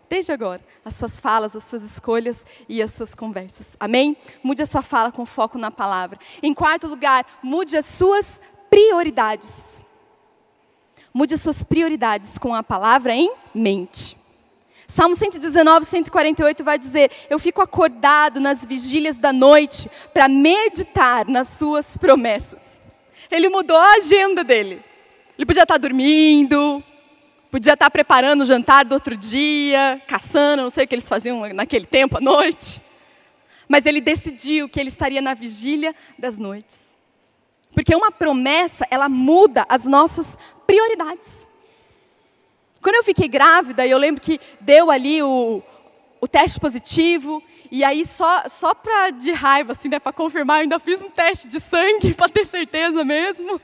Desde 0.09 0.31
agora. 0.31 0.61
As 0.83 0.95
suas 0.95 1.19
falas, 1.19 1.55
as 1.55 1.63
suas 1.63 1.83
escolhas 1.83 2.43
e 2.67 2.81
as 2.81 2.91
suas 2.91 3.13
conversas. 3.13 3.77
Amém? 3.79 4.17
Mude 4.41 4.63
a 4.63 4.65
sua 4.65 4.81
fala 4.81 5.11
com 5.11 5.25
foco 5.25 5.57
na 5.57 5.69
palavra. 5.69 6.17
Em 6.41 6.53
quarto 6.53 6.87
lugar, 6.87 7.25
mude 7.43 7.77
as 7.77 7.85
suas 7.85 8.41
prioridades. 8.69 9.53
Mude 11.13 11.35
as 11.35 11.41
suas 11.41 11.63
prioridades 11.63 12.37
com 12.39 12.55
a 12.55 12.63
palavra 12.63 13.13
em 13.13 13.31
mente. 13.53 14.17
Salmo 14.87 15.15
119, 15.15 15.85
148 15.85 16.63
vai 16.63 16.79
dizer: 16.79 17.11
Eu 17.29 17.37
fico 17.37 17.61
acordado 17.61 18.39
nas 18.39 18.65
vigílias 18.65 19.19
da 19.19 19.31
noite 19.31 19.89
para 20.11 20.27
meditar 20.27 21.27
nas 21.27 21.47
suas 21.49 21.95
promessas. 21.95 22.81
Ele 23.29 23.47
mudou 23.49 23.77
a 23.77 23.97
agenda 23.97 24.43
dele. 24.43 24.83
Ele 25.37 25.45
podia 25.45 25.61
estar 25.61 25.77
dormindo, 25.77 26.83
podia 27.51 27.73
estar 27.73 27.89
preparando 27.89 28.41
o 28.41 28.45
jantar 28.45 28.85
do 28.85 28.93
outro 28.93 29.15
dia, 29.15 30.01
caçando, 30.07 30.63
não 30.63 30.69
sei 30.69 30.85
o 30.85 30.87
que 30.87 30.95
eles 30.95 31.07
faziam 31.07 31.53
naquele 31.53 31.85
tempo 31.85 32.17
à 32.17 32.21
noite. 32.21 32.81
Mas 33.67 33.85
ele 33.85 34.01
decidiu 34.01 34.67
que 34.67 34.79
ele 34.79 34.89
estaria 34.89 35.21
na 35.21 35.33
vigília 35.33 35.95
das 36.17 36.37
noites. 36.37 36.95
Porque 37.73 37.95
uma 37.95 38.11
promessa, 38.11 38.85
ela 38.89 39.07
muda 39.07 39.65
as 39.69 39.85
nossas 39.85 40.37
prioridades. 40.65 41.47
Quando 42.81 42.95
eu 42.95 43.03
fiquei 43.03 43.27
grávida, 43.27 43.85
eu 43.85 43.97
lembro 43.97 44.21
que 44.21 44.39
deu 44.61 44.89
ali 44.89 45.21
o, 45.21 45.61
o 46.19 46.27
teste 46.27 46.59
positivo, 46.59 47.43
e 47.69 47.83
aí 47.83 48.05
só, 48.05 48.47
só 48.47 48.73
para 48.73 49.11
de 49.11 49.31
raiva, 49.31 49.73
assim, 49.73 49.89
né, 49.89 49.99
para 49.99 50.13
confirmar, 50.13 50.57
eu 50.57 50.61
ainda 50.61 50.79
fiz 50.79 51.01
um 51.01 51.09
teste 51.09 51.47
de 51.47 51.59
sangue 51.59 52.13
para 52.15 52.29
ter 52.29 52.45
certeza 52.45 53.03
mesmo. 53.03 53.61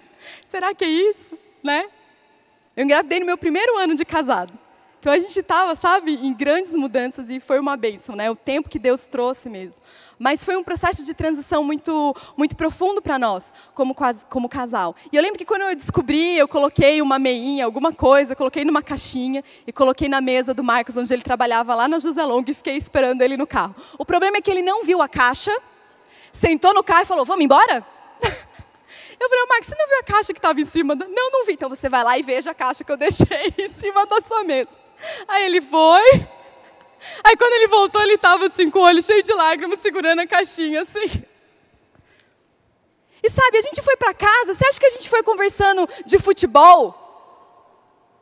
Será 0.52 0.74
que 0.76 0.84
é 0.84 0.90
isso? 0.90 1.36
né? 1.66 1.90
Eu 2.76 2.84
engravidei 2.84 3.20
no 3.20 3.26
meu 3.26 3.38
primeiro 3.38 3.78
ano 3.78 3.96
de 3.96 4.04
casado. 4.04 4.54
Então 5.00 5.14
a 5.14 5.20
gente 5.20 5.40
estava, 5.40 5.76
sabe, 5.76 6.16
em 6.16 6.34
grandes 6.34 6.72
mudanças 6.72 7.30
e 7.30 7.40
foi 7.40 7.60
uma 7.60 7.78
bênção, 7.78 8.16
né? 8.16 8.30
O 8.32 8.36
tempo 8.36 8.68
que 8.68 8.80
Deus 8.80 9.06
trouxe 9.06 9.48
mesmo. 9.48 9.76
Mas 10.18 10.44
foi 10.44 10.58
um 10.58 10.64
processo 10.64 11.06
de 11.06 11.14
transição 11.14 11.64
muito, 11.64 12.16
muito 12.36 12.56
profundo 12.56 13.02
para 13.02 13.20
nós, 13.20 13.54
como, 13.76 13.96
como 14.30 14.50
casal. 14.50 14.96
E 15.12 15.16
eu 15.16 15.22
lembro 15.22 15.38
que 15.38 15.46
quando 15.46 15.62
eu 15.62 15.76
descobri, 15.76 16.36
eu 16.38 16.48
coloquei 16.48 17.04
uma 17.04 17.20
meinha, 17.20 17.66
alguma 17.66 17.94
coisa, 17.94 18.36
coloquei 18.36 18.66
numa 18.66 18.82
caixinha 18.82 19.44
e 19.68 19.72
coloquei 19.72 20.10
na 20.10 20.20
mesa 20.22 20.56
do 20.56 20.64
Marcos, 20.64 20.98
onde 20.98 21.14
ele 21.14 21.22
trabalhava 21.22 21.76
lá 21.76 21.88
na 21.88 22.00
José 22.00 22.24
Long, 22.26 22.44
e 22.48 22.54
fiquei 22.56 22.76
esperando 22.76 23.22
ele 23.22 23.38
no 23.38 23.46
carro. 23.46 23.76
O 24.00 24.06
problema 24.06 24.38
é 24.38 24.42
que 24.42 24.50
ele 24.50 24.64
não 24.64 24.84
viu 24.84 25.04
a 25.04 25.08
caixa, 25.08 25.56
sentou 26.34 26.74
no 26.74 26.84
carro 26.84 27.04
e 27.04 27.06
falou: 27.06 27.26
Vamos 27.26 27.46
embora? 27.46 27.86
Eu 29.20 29.30
falei, 29.30 29.46
Marcos, 29.48 29.68
você 29.68 29.76
não 29.76 29.88
viu 29.88 30.00
a 30.00 30.04
caixa 30.04 30.34
que 30.34 30.40
estava 30.40 30.60
em 30.60 30.66
cima? 30.66 30.96
Não, 30.96 31.32
não 31.32 31.46
vi. 31.46 31.54
Então 31.54 31.70
você 31.70 31.90
vai 31.90 32.04
lá 32.04 32.18
e 32.18 32.24
veja 32.24 32.52
a 32.52 32.56
caixa 32.56 32.84
que 32.84 32.92
eu 32.92 32.98
deixei 32.98 33.54
em 33.58 33.68
cima 33.70 34.06
da 34.06 34.22
sua 34.22 34.44
mesa. 34.44 34.70
Aí 35.28 35.46
ele 35.46 35.62
foi. 35.62 36.28
Aí 37.24 37.38
quando 37.38 37.54
ele 37.54 37.68
voltou, 37.68 38.02
ele 38.02 38.16
estava 38.16 38.48
assim, 38.48 38.70
com 38.70 38.80
o 38.80 38.84
olho 38.84 39.02
cheio 39.02 39.24
de 39.24 39.34
lágrimas, 39.34 39.80
segurando 39.80 40.20
a 40.20 40.28
caixinha, 40.28 40.82
assim. 40.82 41.24
E 43.24 43.30
sabe, 43.30 43.58
a 43.58 43.62
gente 43.62 43.82
foi 43.82 43.96
para 43.96 44.14
casa, 44.14 44.54
você 44.54 44.68
acha 44.68 44.80
que 44.80 44.86
a 44.86 44.90
gente 44.90 45.10
foi 45.10 45.24
conversando 45.24 45.90
de 46.06 46.20
futebol? 46.20 46.96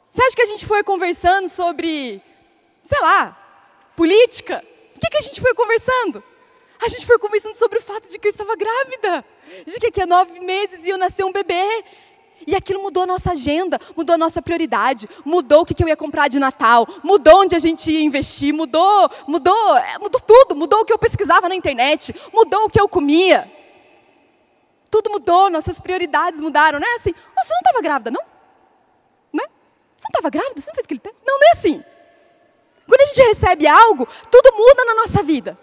Você 0.09 0.21
acha 0.23 0.35
que 0.35 0.41
a 0.41 0.45
gente 0.45 0.65
foi 0.65 0.83
conversando 0.83 1.49
sobre, 1.49 2.21
sei 2.87 3.01
lá, 3.01 3.37
política? 3.95 4.63
O 4.95 4.99
que, 4.99 5.09
que 5.09 5.17
a 5.17 5.21
gente 5.21 5.41
foi 5.41 5.53
conversando? 5.53 6.23
A 6.81 6.87
gente 6.87 7.05
foi 7.05 7.17
conversando 7.19 7.55
sobre 7.55 7.79
o 7.79 7.81
fato 7.81 8.07
de 8.07 8.19
que 8.19 8.27
eu 8.27 8.31
estava 8.31 8.55
grávida 8.55 9.25
de 9.65 9.73
que 9.73 9.87
daqui 9.87 10.01
a 10.01 10.05
nove 10.05 10.39
meses 10.39 10.85
ia 10.85 10.97
nascer 10.97 11.23
um 11.23 11.31
bebê. 11.31 11.83
E 12.45 12.55
aquilo 12.55 12.81
mudou 12.81 13.03
a 13.03 13.05
nossa 13.05 13.31
agenda, 13.31 13.79
mudou 13.95 14.15
a 14.15 14.17
nossa 14.17 14.41
prioridade, 14.41 15.07
mudou 15.23 15.61
o 15.61 15.65
que 15.65 15.81
eu 15.81 15.87
ia 15.87 15.95
comprar 15.95 16.27
de 16.27 16.39
Natal, 16.39 16.85
mudou 17.01 17.41
onde 17.41 17.55
a 17.55 17.59
gente 17.59 17.89
ia 17.89 18.01
investir, 18.01 18.53
mudou, 18.53 19.09
mudou, 19.27 19.77
é, 19.77 19.97
mudou 19.97 20.19
tudo, 20.19 20.55
mudou 20.55 20.81
o 20.81 20.85
que 20.85 20.91
eu 20.91 20.97
pesquisava 20.97 21.47
na 21.47 21.55
internet, 21.55 22.13
mudou 22.33 22.65
o 22.65 22.69
que 22.69 22.79
eu 22.79 22.89
comia. 22.89 23.49
Tudo 24.91 25.09
mudou, 25.09 25.49
nossas 25.49 25.79
prioridades 25.79 26.41
mudaram, 26.41 26.79
não 26.79 26.87
é 26.87 26.95
assim? 26.95 27.11
Oh, 27.11 27.45
você 27.45 27.53
não 27.53 27.59
estava 27.59 27.81
grávida, 27.81 28.11
não? 28.11 28.21
Né? 29.31 29.43
Você 29.95 30.03
não 30.03 30.09
estava 30.09 30.29
grávida? 30.29 30.61
Você 30.61 30.67
não 30.69 30.75
fez 30.75 30.85
aquele 30.85 30.99
teste? 30.99 31.21
Não, 31.25 31.39
não 31.39 31.47
é 31.47 31.51
assim. 31.51 31.83
Quando 32.85 33.01
a 33.01 33.05
gente 33.05 33.21
recebe 33.21 33.65
algo, 33.67 34.07
tudo 34.29 34.51
muda 34.55 34.85
na 34.85 34.95
nossa 34.95 35.23
vida. 35.23 35.57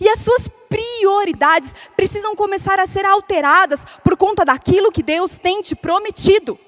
E 0.00 0.08
as 0.08 0.20
suas 0.20 0.48
prioridades 0.68 1.74
precisam 1.96 2.34
começar 2.34 2.80
a 2.80 2.86
ser 2.86 3.04
alteradas 3.04 3.84
por 4.02 4.16
conta 4.16 4.44
daquilo 4.44 4.92
que 4.92 5.02
Deus 5.02 5.36
tem 5.36 5.62
te 5.62 5.76
prometido. 5.76 6.58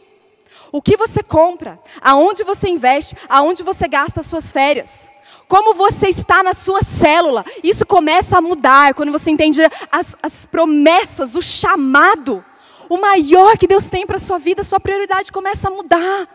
O 0.73 0.83
que 0.83 0.97
você 0.97 1.23
compra, 1.23 1.79
aonde 2.01 2.45
você 2.45 2.69
investe, 2.69 3.17
aonde 3.29 3.63
você 3.63 3.89
gasta 3.89 4.21
as 4.21 4.27
suas 4.27 4.53
férias. 4.53 5.09
Como 5.49 5.75
você 5.75 6.09
está 6.09 6.43
na 6.43 6.53
sua 6.53 6.83
célula, 6.83 7.45
isso 7.63 7.87
começa 7.87 8.37
a 8.37 8.41
mudar 8.41 8.95
quando 8.95 9.13
você 9.13 9.31
entende 9.31 9.61
as, 9.91 10.17
as 10.23 10.45
promessas, 10.45 11.35
o 11.37 11.43
chamado, 11.43 12.45
o 12.89 12.99
maior 12.99 13.57
que 13.57 13.67
Deus 13.67 13.87
tem 13.87 14.07
para 14.07 14.17
a 14.17 14.21
sua 14.21 14.39
vida, 14.39 14.65
sua 14.65 14.81
prioridade 14.81 15.31
começa 15.31 15.69
a 15.69 15.71
mudar. 15.71 16.29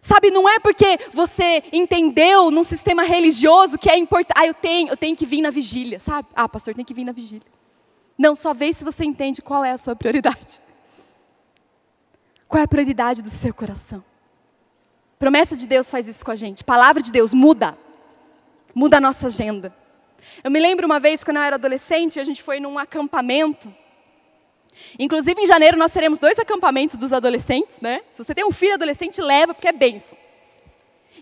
Sabe, 0.00 0.30
não 0.30 0.48
é 0.48 0.58
porque 0.58 0.98
você 1.12 1.62
entendeu 1.72 2.50
num 2.50 2.64
sistema 2.64 3.02
religioso 3.02 3.78
que 3.78 3.90
é 3.90 3.96
importante. 3.96 4.38
Ah, 4.38 4.46
eu 4.46 4.54
tenho, 4.54 4.88
eu 4.88 4.96
tenho 4.96 5.14
que 5.14 5.26
vir 5.26 5.42
na 5.42 5.50
vigília, 5.50 6.00
sabe? 6.00 6.26
Ah, 6.34 6.48
pastor, 6.48 6.74
tem 6.74 6.84
que 6.84 6.94
vir 6.94 7.04
na 7.04 7.12
vigília. 7.12 7.46
Não, 8.16 8.34
só 8.34 8.54
vê 8.54 8.72
se 8.72 8.82
você 8.82 9.04
entende 9.04 9.42
qual 9.42 9.64
é 9.64 9.72
a 9.72 9.78
sua 9.78 9.94
prioridade. 9.94 10.60
Qual 12.48 12.60
é 12.60 12.64
a 12.64 12.68
prioridade 12.68 13.22
do 13.22 13.30
seu 13.30 13.52
coração? 13.52 14.02
Promessa 15.18 15.54
de 15.54 15.66
Deus 15.66 15.90
faz 15.90 16.08
isso 16.08 16.24
com 16.24 16.30
a 16.30 16.36
gente. 16.36 16.64
Palavra 16.64 17.02
de 17.02 17.12
Deus 17.12 17.34
muda. 17.34 17.76
Muda 18.74 18.96
a 18.96 19.00
nossa 19.00 19.26
agenda. 19.26 19.74
Eu 20.42 20.50
me 20.50 20.58
lembro 20.58 20.86
uma 20.86 20.98
vez, 20.98 21.22
quando 21.22 21.36
eu 21.36 21.42
era 21.42 21.56
adolescente, 21.56 22.18
a 22.18 22.24
gente 22.24 22.42
foi 22.42 22.58
num 22.58 22.78
acampamento 22.78 23.72
Inclusive, 24.98 25.40
em 25.40 25.46
janeiro, 25.46 25.76
nós 25.76 25.92
teremos 25.92 26.18
dois 26.18 26.38
acampamentos 26.38 26.96
dos 26.96 27.12
adolescentes, 27.12 27.76
né? 27.80 28.02
Se 28.10 28.22
você 28.22 28.34
tem 28.34 28.44
um 28.44 28.52
filho 28.52 28.74
adolescente, 28.74 29.20
leva, 29.20 29.54
porque 29.54 29.68
é 29.68 29.72
benção. 29.72 30.16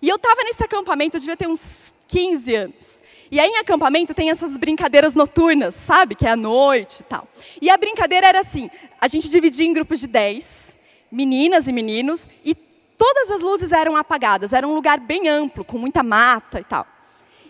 E 0.01 0.09
eu 0.09 0.17
estava 0.17 0.43
nesse 0.45 0.63
acampamento, 0.63 1.17
eu 1.17 1.21
devia 1.21 1.37
ter 1.37 1.49
uns 1.49 1.93
15 2.07 2.55
anos. 2.55 3.01
E 3.31 3.39
aí, 3.39 3.49
em 3.49 3.59
acampamento, 3.59 4.15
tem 4.15 4.31
essas 4.31 4.57
brincadeiras 4.57 5.15
noturnas, 5.15 5.75
sabe? 5.75 6.15
Que 6.15 6.27
é 6.27 6.31
à 6.31 6.37
noite 6.37 7.01
e 7.01 7.05
tal. 7.05 7.29
E 7.61 7.69
a 7.69 7.77
brincadeira 7.77 8.27
era 8.27 8.41
assim: 8.41 8.71
a 9.01 9.07
gente 9.07 9.29
dividia 9.29 9.67
em 9.67 9.73
grupos 9.73 10.01
de 10.01 10.07
10, 10.07 10.75
meninas 11.13 11.69
e 11.69 11.73
meninos, 11.73 12.27
e 12.45 12.55
todas 12.55 13.31
as 13.31 13.43
luzes 13.43 13.71
eram 13.71 13.97
apagadas. 13.97 14.53
Era 14.53 14.67
um 14.67 14.75
lugar 14.75 14.99
bem 14.99 15.29
amplo, 15.29 15.65
com 15.65 15.77
muita 15.77 16.03
mata 16.03 16.61
e 16.61 16.65
tal. 16.65 16.87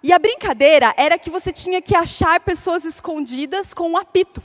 E 0.02 0.12
a 0.12 0.18
brincadeira 0.18 0.94
era 0.96 1.18
que 1.18 1.30
você 1.30 1.52
tinha 1.52 1.80
que 1.82 1.94
achar 1.94 2.40
pessoas 2.40 2.84
escondidas 2.84 3.72
com 3.72 3.90
um 3.90 3.96
apito. 3.96 4.42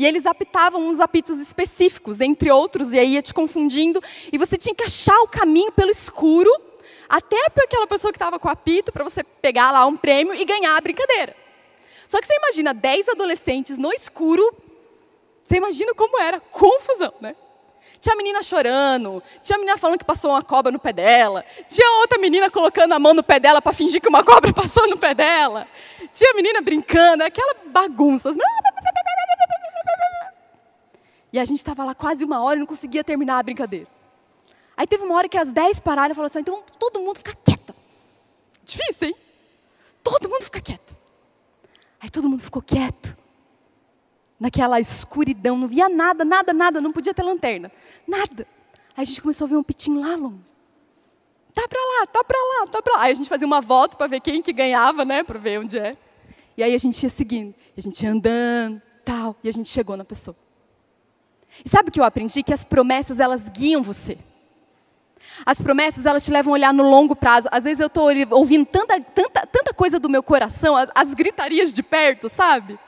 E 0.00 0.06
eles 0.06 0.24
apitavam 0.24 0.88
uns 0.88 0.98
apitos 0.98 1.38
específicos, 1.38 2.22
entre 2.22 2.50
outros, 2.50 2.90
e 2.90 2.98
aí 2.98 3.12
ia 3.16 3.20
te 3.20 3.34
confundindo. 3.34 4.02
E 4.32 4.38
você 4.38 4.56
tinha 4.56 4.74
que 4.74 4.82
achar 4.82 5.14
o 5.20 5.28
caminho 5.28 5.70
pelo 5.72 5.90
escuro, 5.90 6.50
até 7.06 7.50
para 7.50 7.64
aquela 7.64 7.86
pessoa 7.86 8.10
que 8.10 8.16
estava 8.16 8.38
com 8.38 8.48
o 8.48 8.50
apito, 8.50 8.90
para 8.90 9.04
você 9.04 9.22
pegar 9.22 9.70
lá 9.70 9.84
um 9.84 9.98
prêmio 9.98 10.34
e 10.34 10.42
ganhar 10.42 10.74
a 10.74 10.80
brincadeira. 10.80 11.36
Só 12.08 12.18
que 12.18 12.26
você 12.26 12.34
imagina 12.34 12.72
10 12.72 13.10
adolescentes 13.10 13.76
no 13.76 13.92
escuro, 13.92 14.42
você 15.44 15.56
imagina 15.56 15.92
como 15.92 16.18
era, 16.18 16.40
confusão, 16.40 17.12
né? 17.20 17.36
Tinha 18.00 18.16
menina 18.16 18.42
chorando, 18.42 19.22
tinha 19.42 19.58
menina 19.58 19.76
falando 19.76 19.98
que 19.98 20.04
passou 20.06 20.30
uma 20.30 20.40
cobra 20.40 20.72
no 20.72 20.78
pé 20.78 20.94
dela, 20.94 21.44
tinha 21.68 22.00
outra 22.00 22.16
menina 22.16 22.48
colocando 22.48 22.94
a 22.94 22.98
mão 22.98 23.12
no 23.12 23.22
pé 23.22 23.38
dela 23.38 23.60
para 23.60 23.74
fingir 23.74 24.00
que 24.00 24.08
uma 24.08 24.24
cobra 24.24 24.50
passou 24.54 24.88
no 24.88 24.96
pé 24.96 25.12
dela, 25.12 25.68
tinha 26.10 26.32
menina 26.32 26.62
brincando, 26.62 27.22
aquela 27.22 27.54
bagunça. 27.66 28.32
E 31.32 31.38
a 31.38 31.44
gente 31.44 31.58
estava 31.58 31.84
lá 31.84 31.94
quase 31.94 32.24
uma 32.24 32.42
hora 32.42 32.56
e 32.56 32.60
não 32.60 32.66
conseguia 32.66 33.04
terminar 33.04 33.38
a 33.38 33.42
brincadeira. 33.42 33.86
Aí 34.76 34.86
teve 34.86 35.04
uma 35.04 35.14
hora 35.14 35.28
que 35.28 35.38
as 35.38 35.50
dez 35.50 35.78
pararam 35.78 36.12
e 36.12 36.14
falaram 36.14 36.30
assim, 36.30 36.40
então 36.40 36.62
todo 36.78 37.00
mundo 37.00 37.18
fica 37.18 37.34
quieto. 37.44 37.74
Difícil, 38.64 39.08
hein? 39.08 39.16
Todo 40.02 40.28
mundo 40.28 40.42
fica 40.42 40.60
quieto. 40.60 40.96
Aí 42.00 42.08
todo 42.08 42.28
mundo 42.28 42.42
ficou 42.42 42.62
quieto. 42.62 43.16
naquela 44.40 44.80
escuridão, 44.80 45.58
não 45.58 45.68
via 45.68 45.86
nada, 45.90 46.24
nada, 46.24 46.54
nada, 46.54 46.80
não 46.80 46.90
podia 46.90 47.12
ter 47.12 47.22
lanterna, 47.22 47.70
nada. 48.08 48.46
Aí 48.96 49.02
a 49.02 49.04
gente 49.04 49.20
começou 49.20 49.44
a 49.44 49.48
ver 49.48 49.56
um 49.56 49.62
pitinho 49.62 50.00
lá 50.00 50.16
longe. 50.16 50.40
Tá 51.52 51.68
para 51.68 51.78
lá, 51.78 52.06
tá 52.06 52.24
para 52.24 52.38
lá, 52.38 52.66
tá 52.66 52.80
para 52.80 52.94
lá. 52.94 53.02
Aí 53.02 53.12
a 53.12 53.14
gente 53.14 53.28
fazia 53.28 53.46
uma 53.46 53.60
volta 53.60 53.96
para 53.96 54.06
ver 54.06 54.20
quem 54.20 54.40
que 54.40 54.52
ganhava, 54.52 55.04
né, 55.04 55.22
para 55.22 55.38
ver 55.38 55.60
onde 55.60 55.78
é. 55.78 55.96
E 56.56 56.62
aí 56.62 56.74
a 56.74 56.78
gente 56.78 57.02
ia 57.02 57.10
seguindo, 57.10 57.54
a 57.76 57.80
gente 57.80 58.02
ia 58.02 58.10
andando, 58.10 58.80
tal, 59.04 59.36
e 59.44 59.48
a 59.48 59.52
gente 59.52 59.68
chegou 59.68 59.96
na 59.96 60.04
pessoa. 60.04 60.36
E 61.64 61.68
sabe 61.68 61.88
o 61.88 61.92
que 61.92 62.00
eu 62.00 62.04
aprendi? 62.04 62.42
Que 62.42 62.52
as 62.52 62.64
promessas 62.64 63.20
elas 63.20 63.48
guiam 63.48 63.82
você. 63.82 64.16
As 65.44 65.60
promessas, 65.60 66.04
elas 66.06 66.24
te 66.24 66.30
levam 66.30 66.52
a 66.52 66.54
olhar 66.54 66.74
no 66.74 66.88
longo 66.88 67.16
prazo. 67.16 67.48
Às 67.50 67.64
vezes 67.64 67.80
eu 67.80 67.86
estou 67.86 68.10
ouvindo 68.30 68.66
tanta, 68.66 69.00
tanta, 69.00 69.46
tanta 69.46 69.72
coisa 69.72 69.98
do 69.98 70.08
meu 70.08 70.22
coração, 70.22 70.76
as, 70.76 70.90
as 70.94 71.14
gritarias 71.14 71.72
de 71.72 71.82
perto, 71.82 72.28
sabe? 72.28 72.78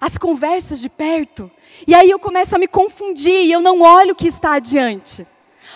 As 0.00 0.16
conversas 0.16 0.80
de 0.80 0.88
perto. 0.88 1.50
E 1.86 1.94
aí 1.94 2.08
eu 2.10 2.18
começo 2.18 2.54
a 2.54 2.58
me 2.58 2.68
confundir 2.68 3.44
e 3.46 3.52
eu 3.52 3.60
não 3.60 3.80
olho 3.80 4.12
o 4.12 4.16
que 4.16 4.28
está 4.28 4.52
adiante. 4.52 5.26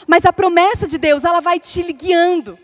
Mas 0.07 0.25
a 0.25 0.33
promessa 0.33 0.87
de 0.87 0.99
Deus, 0.99 1.25
ela 1.25 1.41
vai 1.41 1.59
te 1.59 1.83
guiando. 1.93 2.59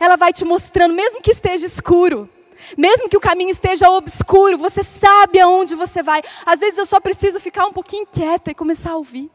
Ela 0.00 0.16
vai 0.16 0.32
te 0.32 0.44
mostrando, 0.44 0.94
mesmo 0.94 1.22
que 1.22 1.30
esteja 1.30 1.66
escuro. 1.66 2.28
Mesmo 2.76 3.08
que 3.08 3.16
o 3.16 3.20
caminho 3.20 3.50
esteja 3.50 3.90
obscuro, 3.90 4.58
você 4.58 4.82
sabe 4.82 5.40
aonde 5.40 5.74
você 5.74 6.02
vai. 6.02 6.22
Às 6.44 6.60
vezes 6.60 6.78
eu 6.78 6.86
só 6.86 7.00
preciso 7.00 7.40
ficar 7.40 7.66
um 7.66 7.72
pouquinho 7.72 8.06
quieta 8.06 8.50
e 8.50 8.54
começar 8.54 8.92
a 8.92 8.96
ouvir 8.96 9.30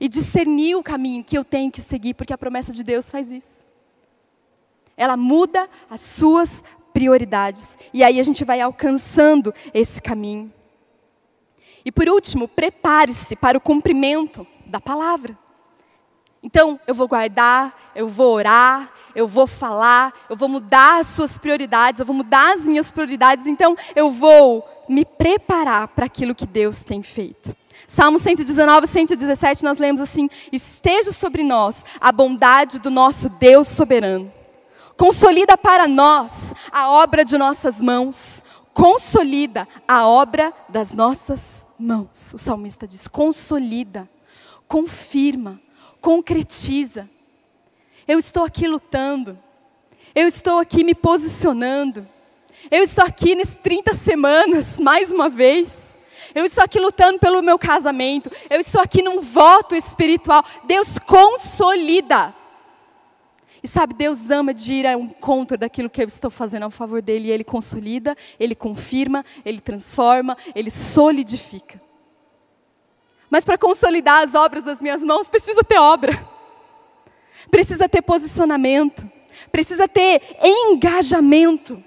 e 0.00 0.08
discernir 0.08 0.76
o 0.76 0.82
caminho 0.82 1.22
que 1.22 1.36
eu 1.36 1.44
tenho 1.44 1.70
que 1.70 1.80
seguir, 1.80 2.14
porque 2.14 2.32
a 2.32 2.38
promessa 2.38 2.72
de 2.72 2.82
Deus 2.82 3.10
faz 3.10 3.30
isso. 3.30 3.64
Ela 4.96 5.16
muda 5.16 5.68
as 5.90 6.00
suas 6.00 6.64
prioridades. 6.92 7.76
E 7.92 8.02
aí 8.02 8.20
a 8.20 8.22
gente 8.22 8.44
vai 8.44 8.60
alcançando 8.60 9.52
esse 9.72 10.00
caminho. 10.00 10.52
E 11.84 11.92
por 11.92 12.08
último, 12.08 12.48
prepare-se 12.48 13.36
para 13.36 13.58
o 13.58 13.60
cumprimento 13.60 14.46
da 14.66 14.80
palavra. 14.80 15.36
Então, 16.42 16.78
eu 16.86 16.94
vou 16.94 17.08
guardar, 17.08 17.92
eu 17.94 18.06
vou 18.06 18.34
orar, 18.34 18.90
eu 19.14 19.28
vou 19.28 19.46
falar, 19.46 20.12
eu 20.28 20.36
vou 20.36 20.48
mudar 20.48 21.00
as 21.00 21.08
suas 21.08 21.38
prioridades, 21.38 22.00
eu 22.00 22.06
vou 22.06 22.16
mudar 22.16 22.54
as 22.54 22.62
minhas 22.62 22.90
prioridades, 22.90 23.46
então 23.46 23.76
eu 23.94 24.10
vou 24.10 24.64
me 24.88 25.04
preparar 25.04 25.88
para 25.88 26.06
aquilo 26.06 26.34
que 26.34 26.46
Deus 26.46 26.80
tem 26.80 27.02
feito. 27.02 27.54
Salmo 27.86 28.18
119, 28.18 28.86
117, 28.86 29.62
nós 29.62 29.78
lemos 29.78 30.00
assim: 30.00 30.28
Esteja 30.50 31.12
sobre 31.12 31.42
nós 31.42 31.84
a 32.00 32.10
bondade 32.10 32.78
do 32.78 32.90
nosso 32.90 33.28
Deus 33.28 33.68
soberano. 33.68 34.32
Consolida 34.96 35.56
para 35.56 35.86
nós 35.86 36.54
a 36.70 36.90
obra 36.90 37.24
de 37.24 37.36
nossas 37.36 37.80
mãos. 37.80 38.42
Consolida 38.72 39.68
a 39.86 40.06
obra 40.06 40.52
das 40.68 40.90
nossas 40.90 41.64
mãos. 41.78 42.32
O 42.34 42.38
salmista 42.38 42.86
diz: 42.86 43.06
consolida, 43.06 44.08
confirma, 44.66 45.60
concretiza. 46.00 47.08
Eu 48.06 48.18
estou 48.18 48.44
aqui 48.44 48.66
lutando. 48.66 49.38
Eu 50.14 50.28
estou 50.28 50.58
aqui 50.58 50.84
me 50.84 50.94
posicionando. 50.94 52.06
Eu 52.70 52.82
estou 52.82 53.04
aqui 53.04 53.34
nesses 53.34 53.54
30 53.56 53.94
semanas, 53.94 54.78
mais 54.80 55.10
uma 55.10 55.28
vez 55.28 55.84
eu 56.34 56.44
estou 56.44 56.64
aqui 56.64 56.80
lutando 56.80 57.18
pelo 57.20 57.40
meu 57.40 57.58
casamento. 57.58 58.30
Eu 58.50 58.58
estou 58.58 58.80
aqui 58.80 59.00
num 59.00 59.20
voto 59.20 59.76
espiritual. 59.76 60.44
Deus 60.64 60.98
consolida. 60.98 62.34
E 63.62 63.68
sabe, 63.68 63.94
Deus 63.94 64.30
ama 64.30 64.52
de 64.52 64.72
ir 64.74 64.86
ao 64.86 65.00
encontro 65.00 65.56
daquilo 65.56 65.88
que 65.88 66.02
eu 66.02 66.08
estou 66.08 66.30
fazendo 66.30 66.64
ao 66.64 66.70
favor 66.70 67.00
dele. 67.00 67.28
E 67.28 67.30
ele 67.30 67.44
consolida, 67.44 68.16
ele 68.38 68.54
confirma, 68.54 69.24
ele 69.44 69.60
transforma, 69.60 70.36
ele 70.56 70.72
solidifica. 70.72 71.80
Mas 73.30 73.44
para 73.44 73.56
consolidar 73.56 74.24
as 74.24 74.34
obras 74.34 74.64
das 74.64 74.80
minhas 74.80 75.02
mãos, 75.02 75.28
precisa 75.28 75.62
ter 75.62 75.78
obra. 75.78 76.33
Precisa 77.54 77.88
ter 77.88 78.02
posicionamento. 78.02 79.08
Precisa 79.52 79.86
ter 79.86 80.20
engajamento. 80.42 81.82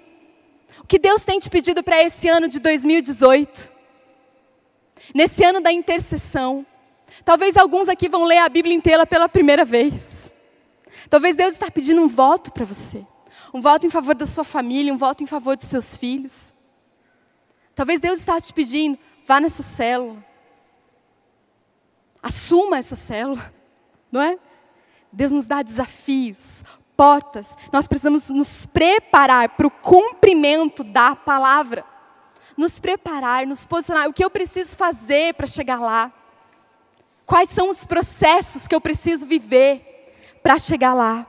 O 0.81 0.87
que 0.87 0.97
Deus 0.97 1.25
tem 1.25 1.39
te 1.39 1.49
pedido 1.49 1.83
para 1.83 2.01
esse 2.01 2.29
ano 2.29 2.47
de 2.47 2.59
2018? 2.59 3.77
nesse 5.13 5.43
ano 5.43 5.61
da 5.61 5.71
intercessão. 5.71 6.65
Talvez 7.23 7.57
alguns 7.57 7.89
aqui 7.89 8.07
vão 8.07 8.23
ler 8.23 8.39
a 8.39 8.49
Bíblia 8.49 8.75
inteira 8.75 9.05
pela 9.05 9.27
primeira 9.27 9.65
vez. 9.65 10.31
Talvez 11.09 11.35
Deus 11.35 11.53
está 11.53 11.71
pedindo 11.71 12.01
um 12.01 12.07
voto 12.07 12.51
para 12.51 12.65
você. 12.65 13.05
Um 13.53 13.61
voto 13.61 13.87
em 13.87 13.89
favor 13.89 14.13
da 14.15 14.25
sua 14.25 14.43
família, 14.43 14.93
um 14.93 14.97
voto 14.97 15.23
em 15.23 15.27
favor 15.27 15.55
dos 15.55 15.67
seus 15.67 15.95
filhos. 15.95 16.53
Talvez 17.73 17.99
Deus 17.99 18.19
está 18.19 18.39
te 18.41 18.53
pedindo, 18.53 18.97
vá 19.25 19.39
nessa 19.39 19.63
célula. 19.63 20.23
Assuma 22.21 22.77
essa 22.77 22.95
célula, 22.95 23.53
não 24.11 24.21
é? 24.21 24.37
Deus 25.11 25.31
nos 25.31 25.45
dá 25.45 25.61
desafios, 25.61 26.63
portas. 26.95 27.55
Nós 27.71 27.87
precisamos 27.87 28.29
nos 28.29 28.65
preparar 28.65 29.49
para 29.49 29.67
o 29.67 29.71
cumprimento 29.71 30.83
da 30.83 31.15
palavra 31.15 31.83
nos 32.57 32.79
preparar, 32.79 33.45
nos 33.45 33.63
posicionar. 33.63 34.09
O 34.09 34.13
que 34.13 34.25
eu 34.25 34.31
preciso 34.31 34.75
fazer 34.75 35.35
para 35.35 35.45
chegar 35.45 35.79
lá? 35.79 36.11
Quais 37.25 37.49
são 37.49 37.69
os 37.69 37.85
processos 37.85 38.67
que 38.67 38.73
eu 38.73 38.81
preciso 38.81 39.27
viver 39.27 40.11
para 40.41 40.57
chegar 40.57 40.93
lá? 40.93 41.25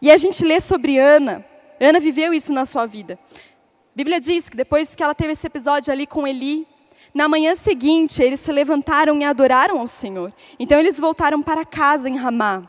E 0.00 0.10
a 0.10 0.16
gente 0.16 0.44
lê 0.44 0.60
sobre 0.60 0.98
Ana. 0.98 1.44
Ana 1.80 1.98
viveu 1.98 2.32
isso 2.32 2.52
na 2.52 2.64
sua 2.64 2.86
vida. 2.86 3.18
A 3.34 3.96
Bíblia 3.96 4.20
diz 4.20 4.48
que 4.48 4.56
depois 4.56 4.94
que 4.94 5.02
ela 5.02 5.14
teve 5.14 5.32
esse 5.32 5.46
episódio 5.46 5.92
ali 5.92 6.06
com 6.06 6.26
Eli, 6.26 6.66
na 7.12 7.28
manhã 7.28 7.54
seguinte 7.54 8.22
eles 8.22 8.40
se 8.40 8.52
levantaram 8.52 9.18
e 9.18 9.24
adoraram 9.24 9.80
ao 9.80 9.88
Senhor. 9.88 10.32
Então 10.58 10.78
eles 10.78 11.00
voltaram 11.00 11.42
para 11.42 11.64
casa 11.64 12.08
em 12.08 12.16
Ramá. 12.16 12.62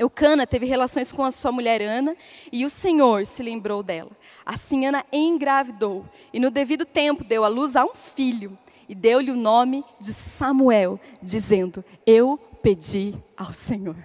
Eucana 0.00 0.46
teve 0.46 0.64
relações 0.64 1.12
com 1.12 1.22
a 1.22 1.30
sua 1.30 1.52
mulher 1.52 1.82
Ana 1.82 2.16
e 2.50 2.64
o 2.64 2.70
Senhor 2.70 3.26
se 3.26 3.42
lembrou 3.42 3.82
dela. 3.82 4.10
Assim 4.46 4.86
Ana 4.86 5.04
engravidou 5.12 6.06
e 6.32 6.40
no 6.40 6.50
devido 6.50 6.86
tempo 6.86 7.22
deu 7.22 7.44
à 7.44 7.48
luz 7.48 7.76
a 7.76 7.84
um 7.84 7.92
filho 7.92 8.58
e 8.88 8.94
deu-lhe 8.94 9.30
o 9.30 9.36
nome 9.36 9.84
de 10.00 10.14
Samuel, 10.14 10.98
dizendo: 11.20 11.84
Eu 12.06 12.38
pedi 12.62 13.14
ao 13.36 13.52
Senhor. 13.52 13.96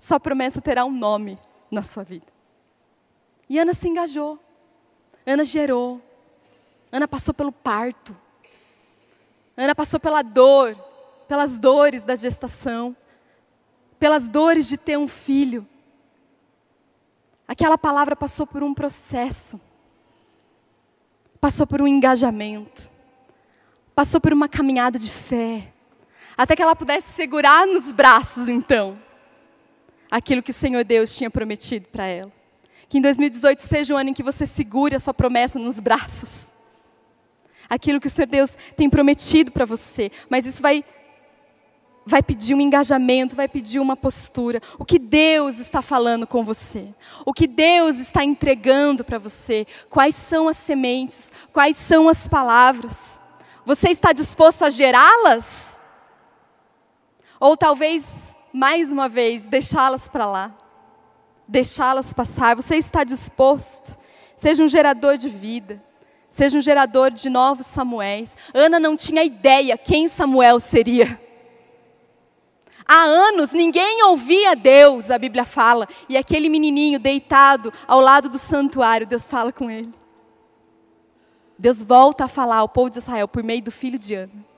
Sua 0.00 0.18
promessa 0.18 0.60
terá 0.60 0.84
um 0.84 0.90
nome 0.90 1.38
na 1.70 1.84
sua 1.84 2.02
vida. 2.02 2.26
E 3.48 3.60
Ana 3.60 3.74
se 3.74 3.88
engajou. 3.88 4.40
Ana 5.24 5.44
gerou. 5.44 6.00
Ana 6.90 7.06
passou 7.06 7.32
pelo 7.32 7.52
parto. 7.52 8.12
Ana 9.56 9.72
passou 9.72 10.00
pela 10.00 10.22
dor, 10.22 10.76
pelas 11.28 11.56
dores 11.56 12.02
da 12.02 12.16
gestação 12.16 12.96
pelas 14.02 14.26
dores 14.26 14.66
de 14.66 14.76
ter 14.76 14.98
um 14.98 15.06
filho. 15.06 15.64
Aquela 17.46 17.78
palavra 17.78 18.16
passou 18.16 18.44
por 18.44 18.60
um 18.60 18.74
processo, 18.74 19.60
passou 21.40 21.68
por 21.68 21.80
um 21.80 21.86
engajamento, 21.86 22.82
passou 23.94 24.20
por 24.20 24.32
uma 24.32 24.48
caminhada 24.48 24.98
de 24.98 25.08
fé, 25.08 25.72
até 26.36 26.56
que 26.56 26.62
ela 26.62 26.74
pudesse 26.74 27.12
segurar 27.12 27.64
nos 27.64 27.92
braços, 27.92 28.48
então, 28.48 28.98
aquilo 30.10 30.42
que 30.42 30.50
o 30.50 30.54
Senhor 30.54 30.82
Deus 30.82 31.14
tinha 31.14 31.30
prometido 31.30 31.86
para 31.92 32.04
ela. 32.04 32.32
Que 32.88 32.98
em 32.98 33.00
2018 33.00 33.60
seja 33.60 33.94
o 33.94 33.96
ano 33.96 34.10
em 34.10 34.14
que 34.14 34.24
você 34.24 34.48
segure 34.48 34.96
a 34.96 34.98
sua 34.98 35.14
promessa 35.14 35.60
nos 35.60 35.78
braços. 35.78 36.50
Aquilo 37.70 38.00
que 38.00 38.08
o 38.08 38.10
Senhor 38.10 38.26
Deus 38.26 38.58
tem 38.76 38.90
prometido 38.90 39.52
para 39.52 39.64
você, 39.64 40.10
mas 40.28 40.44
isso 40.44 40.60
vai 40.60 40.84
vai 42.04 42.22
pedir 42.22 42.54
um 42.54 42.60
engajamento, 42.60 43.36
vai 43.36 43.48
pedir 43.48 43.80
uma 43.80 43.96
postura. 43.96 44.60
O 44.78 44.84
que 44.84 44.98
Deus 44.98 45.58
está 45.58 45.80
falando 45.80 46.26
com 46.26 46.44
você? 46.44 46.88
O 47.24 47.32
que 47.32 47.46
Deus 47.46 47.98
está 47.98 48.24
entregando 48.24 49.04
para 49.04 49.18
você? 49.18 49.66
Quais 49.88 50.14
são 50.14 50.48
as 50.48 50.56
sementes? 50.56 51.30
Quais 51.52 51.76
são 51.76 52.08
as 52.08 52.26
palavras? 52.26 53.20
Você 53.64 53.90
está 53.90 54.12
disposto 54.12 54.64
a 54.64 54.70
gerá-las? 54.70 55.78
Ou 57.38 57.56
talvez, 57.56 58.04
mais 58.52 58.90
uma 58.90 59.08
vez, 59.08 59.44
deixá-las 59.44 60.08
para 60.08 60.26
lá? 60.26 60.54
Deixá-las 61.46 62.12
passar? 62.12 62.56
Você 62.56 62.76
está 62.76 63.04
disposto? 63.04 63.96
Seja 64.36 64.62
um 64.62 64.68
gerador 64.68 65.16
de 65.16 65.28
vida. 65.28 65.82
Seja 66.30 66.56
um 66.56 66.62
gerador 66.62 67.10
de 67.10 67.28
novos 67.28 67.66
Samuéis. 67.66 68.34
Ana 68.54 68.80
não 68.80 68.96
tinha 68.96 69.22
ideia 69.22 69.76
quem 69.76 70.08
Samuel 70.08 70.58
seria. 70.58 71.20
Há 72.86 73.02
anos 73.02 73.52
ninguém 73.52 74.04
ouvia 74.04 74.54
Deus, 74.54 75.10
a 75.10 75.18
Bíblia 75.18 75.44
fala, 75.44 75.88
e 76.08 76.16
aquele 76.16 76.48
menininho 76.48 76.98
deitado 76.98 77.72
ao 77.86 78.00
lado 78.00 78.28
do 78.28 78.38
santuário, 78.38 79.06
Deus 79.06 79.26
fala 79.26 79.52
com 79.52 79.70
ele. 79.70 79.92
Deus 81.58 81.80
volta 81.80 82.24
a 82.24 82.28
falar 82.28 82.56
ao 82.56 82.68
povo 82.68 82.90
de 82.90 82.98
Israel 82.98 83.28
por 83.28 83.42
meio 83.42 83.62
do 83.62 83.70
filho 83.70 83.98
de 83.98 84.14
Ana. 84.14 84.52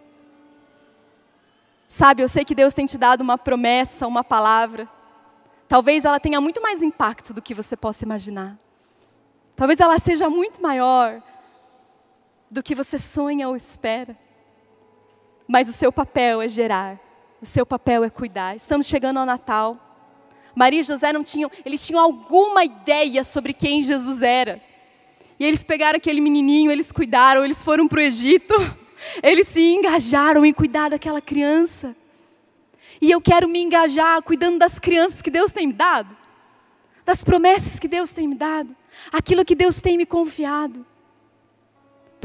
Sabe, 1.86 2.22
eu 2.22 2.28
sei 2.28 2.44
que 2.44 2.54
Deus 2.54 2.72
tem 2.72 2.86
te 2.86 2.98
dado 2.98 3.20
uma 3.20 3.36
promessa, 3.36 4.06
uma 4.06 4.24
palavra. 4.24 4.88
Talvez 5.68 6.04
ela 6.04 6.18
tenha 6.18 6.40
muito 6.40 6.60
mais 6.62 6.82
impacto 6.82 7.32
do 7.34 7.42
que 7.42 7.54
você 7.54 7.76
possa 7.76 8.04
imaginar. 8.04 8.56
Talvez 9.54 9.78
ela 9.78 9.98
seja 9.98 10.28
muito 10.28 10.60
maior 10.62 11.22
do 12.50 12.62
que 12.62 12.74
você 12.74 12.98
sonha 12.98 13.48
ou 13.48 13.54
espera. 13.54 14.16
mas 15.46 15.68
o 15.68 15.72
seu 15.72 15.92
papel 15.92 16.40
é 16.40 16.48
gerar, 16.48 16.98
o 17.45 17.47
seu 17.47 17.66
papel 17.66 18.03
é 18.03 18.09
cuidar. 18.09 18.57
Estamos 18.57 18.86
chegando 18.86 19.18
ao 19.18 19.26
Natal. 19.26 19.78
Maria 20.55 20.80
e 20.80 20.82
José 20.82 21.12
não 21.12 21.22
tinham, 21.22 21.51
eles 21.62 21.86
tinham 21.86 22.03
alguma 22.03 22.64
ideia 22.64 23.22
sobre 23.22 23.53
quem 23.53 23.82
Jesus 23.82 24.22
era. 24.22 24.62
E 25.38 25.45
eles 25.45 25.62
pegaram 25.62 25.99
aquele 25.99 26.22
menininho, 26.22 26.70
eles 26.70 26.90
cuidaram, 26.90 27.45
eles 27.45 27.62
foram 27.62 27.86
para 27.86 27.99
o 27.99 28.01
Egito, 28.01 28.55
eles 29.22 29.49
se 29.49 29.61
engajaram 29.61 30.42
em 30.47 30.55
cuidar 30.55 30.88
daquela 30.88 31.20
criança. 31.20 31.95
E 32.99 33.11
eu 33.11 33.20
quero 33.20 33.47
me 33.47 33.61
engajar 33.61 34.22
cuidando 34.22 34.59
das 34.59 34.78
crianças 34.78 35.20
que 35.20 35.30
Deus 35.30 35.53
tem 35.53 35.66
me 35.66 35.74
dado, 35.74 36.16
das 37.05 37.22
promessas 37.22 37.78
que 37.78 37.88
Deus 37.88 38.11
tem 38.11 38.26
me 38.26 38.36
dado, 38.36 38.74
aquilo 39.12 39.45
que 39.45 39.55
Deus 39.55 39.80
tem 39.80 39.99
me 39.99 40.07
confiado. 40.07 40.86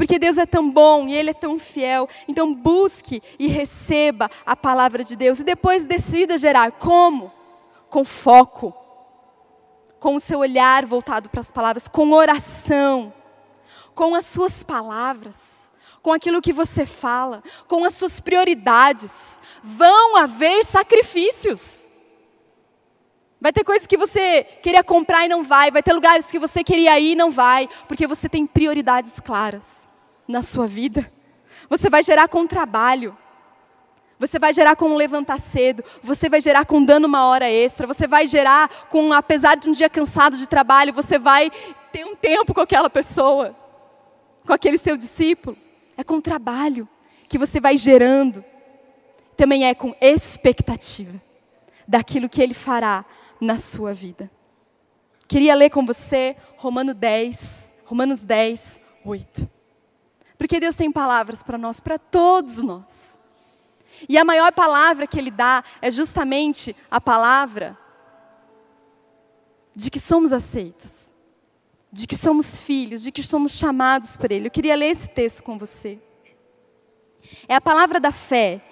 Porque 0.00 0.18
Deus 0.18 0.38
é 0.38 0.46
tão 0.46 0.70
bom 0.70 1.06
e 1.06 1.14
Ele 1.14 1.28
é 1.28 1.34
tão 1.34 1.58
fiel. 1.58 2.08
Então 2.26 2.54
busque 2.54 3.22
e 3.38 3.48
receba 3.48 4.30
a 4.46 4.56
palavra 4.56 5.04
de 5.04 5.14
Deus. 5.14 5.38
E 5.38 5.44
depois 5.44 5.84
decida 5.84 6.38
gerar. 6.38 6.72
Como? 6.72 7.30
Com 7.90 8.02
foco. 8.02 8.74
Com 9.98 10.14
o 10.14 10.20
seu 10.20 10.38
olhar 10.38 10.86
voltado 10.86 11.28
para 11.28 11.42
as 11.42 11.50
palavras. 11.50 11.86
Com 11.86 12.12
oração. 12.12 13.12
Com 13.94 14.14
as 14.14 14.24
suas 14.24 14.62
palavras. 14.62 15.70
Com 16.00 16.14
aquilo 16.14 16.40
que 16.40 16.50
você 16.50 16.86
fala. 16.86 17.42
Com 17.68 17.84
as 17.84 17.94
suas 17.94 18.20
prioridades. 18.20 19.38
Vão 19.62 20.16
haver 20.16 20.64
sacrifícios. 20.64 21.84
Vai 23.38 23.52
ter 23.52 23.64
coisas 23.64 23.86
que 23.86 23.98
você 23.98 24.44
queria 24.62 24.82
comprar 24.82 25.26
e 25.26 25.28
não 25.28 25.44
vai, 25.44 25.70
vai 25.70 25.82
ter 25.82 25.92
lugares 25.92 26.30
que 26.30 26.38
você 26.38 26.64
queria 26.64 26.98
ir 26.98 27.12
e 27.12 27.16
não 27.16 27.30
vai, 27.30 27.68
porque 27.86 28.06
você 28.06 28.30
tem 28.30 28.46
prioridades 28.46 29.20
claras 29.20 29.79
na 30.30 30.42
sua 30.42 30.66
vida. 30.66 31.10
Você 31.68 31.90
vai 31.90 32.02
gerar 32.02 32.28
com 32.28 32.46
trabalho. 32.46 33.16
Você 34.18 34.38
vai 34.38 34.52
gerar 34.52 34.76
com 34.76 34.94
levantar 34.96 35.40
cedo, 35.40 35.82
você 36.04 36.28
vai 36.28 36.42
gerar 36.42 36.66
com 36.66 36.84
dando 36.84 37.06
uma 37.06 37.24
hora 37.24 37.48
extra, 37.48 37.86
você 37.86 38.06
vai 38.06 38.26
gerar 38.26 38.68
com, 38.90 39.14
apesar 39.14 39.54
de 39.54 39.66
um 39.66 39.72
dia 39.72 39.88
cansado 39.88 40.36
de 40.36 40.46
trabalho, 40.46 40.92
você 40.92 41.18
vai 41.18 41.50
ter 41.90 42.04
um 42.04 42.14
tempo 42.14 42.52
com 42.52 42.60
aquela 42.60 42.90
pessoa, 42.90 43.56
com 44.46 44.52
aquele 44.52 44.76
seu 44.76 44.94
discípulo. 44.94 45.56
É 45.96 46.04
com 46.04 46.20
trabalho 46.20 46.86
que 47.30 47.38
você 47.38 47.60
vai 47.60 47.78
gerando. 47.78 48.44
Também 49.38 49.66
é 49.66 49.74
com 49.74 49.94
expectativa 50.02 51.18
daquilo 51.88 52.28
que 52.28 52.42
ele 52.42 52.52
fará 52.52 53.06
na 53.40 53.56
sua 53.56 53.94
vida. 53.94 54.30
Queria 55.26 55.54
ler 55.54 55.70
com 55.70 55.86
você 55.86 56.36
Romano 56.58 56.92
10, 56.92 57.72
Romanos 57.86 58.20
10, 58.20 58.82
8. 59.02 59.59
Porque 60.40 60.58
Deus 60.58 60.74
tem 60.74 60.90
palavras 60.90 61.42
para 61.42 61.58
nós, 61.58 61.80
para 61.80 61.98
todos 61.98 62.62
nós. 62.62 63.20
E 64.08 64.16
a 64.16 64.24
maior 64.24 64.50
palavra 64.52 65.06
que 65.06 65.18
Ele 65.18 65.30
dá 65.30 65.62
é 65.82 65.90
justamente 65.90 66.74
a 66.90 66.98
palavra 66.98 67.76
de 69.76 69.90
que 69.90 70.00
somos 70.00 70.32
aceitos, 70.32 71.12
de 71.92 72.06
que 72.06 72.16
somos 72.16 72.58
filhos, 72.58 73.02
de 73.02 73.12
que 73.12 73.22
somos 73.22 73.52
chamados 73.52 74.16
por 74.16 74.32
Ele. 74.32 74.46
Eu 74.46 74.50
queria 74.50 74.74
ler 74.76 74.88
esse 74.92 75.08
texto 75.08 75.42
com 75.42 75.58
você. 75.58 75.98
É 77.46 77.54
a 77.54 77.60
palavra 77.60 78.00
da 78.00 78.10
fé 78.10 78.62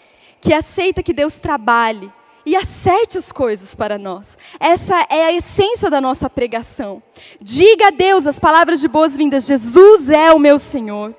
que 0.41 0.55
aceita 0.55 1.03
que 1.03 1.13
Deus 1.13 1.37
trabalhe 1.37 2.11
e 2.47 2.57
acerte 2.57 3.19
as 3.19 3.31
coisas 3.31 3.75
para 3.75 3.99
nós. 3.99 4.39
Essa 4.59 5.07
é 5.11 5.27
a 5.27 5.33
essência 5.35 5.91
da 5.91 6.01
nossa 6.01 6.31
pregação. 6.31 7.03
Diga 7.39 7.89
a 7.89 7.91
Deus 7.91 8.27
as 8.27 8.39
palavras 8.39 8.81
de 8.81 8.89
boas-vindas: 8.89 9.45
Jesus 9.45 10.09
é 10.09 10.33
o 10.33 10.39
meu 10.39 10.59
Senhor. 10.59 11.15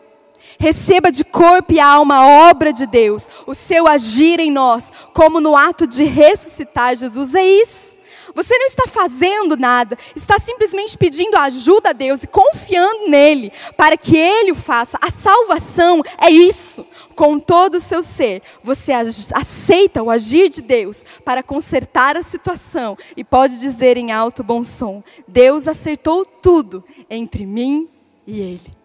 Receba 0.59 1.09
de 1.09 1.23
corpo 1.23 1.71
e 1.71 1.79
alma 1.79 2.17
a 2.17 2.49
obra 2.49 2.73
de 2.73 2.85
Deus, 2.85 3.29
o 3.47 3.55
seu 3.55 3.87
agir 3.87 4.41
em 4.41 4.51
nós, 4.51 4.91
como 5.13 5.39
no 5.39 5.55
ato 5.55 5.87
de 5.87 6.03
ressuscitar 6.03 6.97
Jesus. 6.97 7.33
É 7.33 7.43
isso. 7.43 7.89
Você 8.35 8.57
não 8.57 8.65
está 8.67 8.85
fazendo 8.87 9.57
nada, 9.57 9.97
está 10.15 10.37
simplesmente 10.37 10.97
pedindo 10.97 11.35
ajuda 11.37 11.89
a 11.89 11.93
Deus 11.93 12.23
e 12.23 12.27
confiando 12.27 13.09
nele 13.09 13.51
para 13.75 13.97
que 13.97 14.15
ele 14.15 14.51
o 14.51 14.55
faça. 14.55 14.97
A 15.01 15.09
salvação 15.09 16.03
é 16.17 16.29
isso. 16.29 16.85
Com 17.15 17.39
todo 17.39 17.75
o 17.75 17.81
seu 17.81 18.01
ser, 18.01 18.41
você 18.63 18.93
aceita 18.93 20.01
o 20.01 20.09
agir 20.09 20.49
de 20.49 20.61
Deus 20.61 21.03
para 21.25 21.43
consertar 21.43 22.15
a 22.15 22.23
situação 22.23 22.97
e 23.15 23.23
pode 23.23 23.59
dizer 23.59 23.97
em 23.97 24.11
alto 24.11 24.43
bom 24.43 24.63
som: 24.63 25.03
Deus 25.27 25.67
acertou 25.67 26.25
tudo 26.25 26.83
entre 27.09 27.45
mim 27.45 27.89
e 28.25 28.39
ele. 28.39 28.78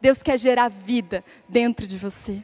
Deus 0.00 0.22
quer 0.22 0.38
gerar 0.38 0.68
vida 0.68 1.24
dentro 1.48 1.86
de 1.86 1.98
você. 1.98 2.42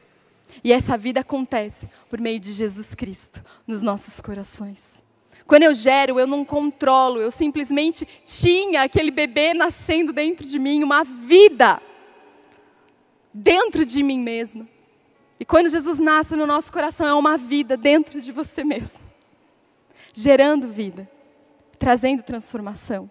E 0.63 0.73
essa 0.73 0.97
vida 0.97 1.21
acontece 1.21 1.89
por 2.09 2.21
meio 2.21 2.39
de 2.39 2.53
Jesus 2.53 2.95
Cristo 2.95 3.43
nos 3.67 3.83
nossos 3.83 4.21
corações. 4.21 5.03
Quando 5.47 5.65
eu 5.65 5.75
gero, 5.75 6.19
eu 6.19 6.27
não 6.27 6.45
controlo, 6.45 7.21
eu 7.21 7.31
simplesmente 7.31 8.07
tinha 8.27 8.83
aquele 8.83 9.11
bebê 9.11 9.55
nascendo 9.55 10.13
dentro 10.13 10.47
de 10.47 10.59
mim, 10.59 10.83
uma 10.83 11.05
vida 11.05 11.81
dentro 13.33 13.85
de 13.85 14.03
mim 14.03 14.19
mesmo. 14.19 14.69
E 15.41 15.45
quando 15.45 15.69
Jesus 15.69 15.99
nasce 15.99 16.37
no 16.37 16.47
nosso 16.47 16.73
coração, 16.73 17.07
é 17.07 17.15
uma 17.15 17.37
vida 17.37 17.77
dentro 17.77 18.21
de 18.21 18.31
você 18.31 18.63
mesmo, 18.63 19.01
gerando 20.15 20.69
vida, 20.69 21.11
trazendo 21.79 22.23
transformação. 22.23 23.11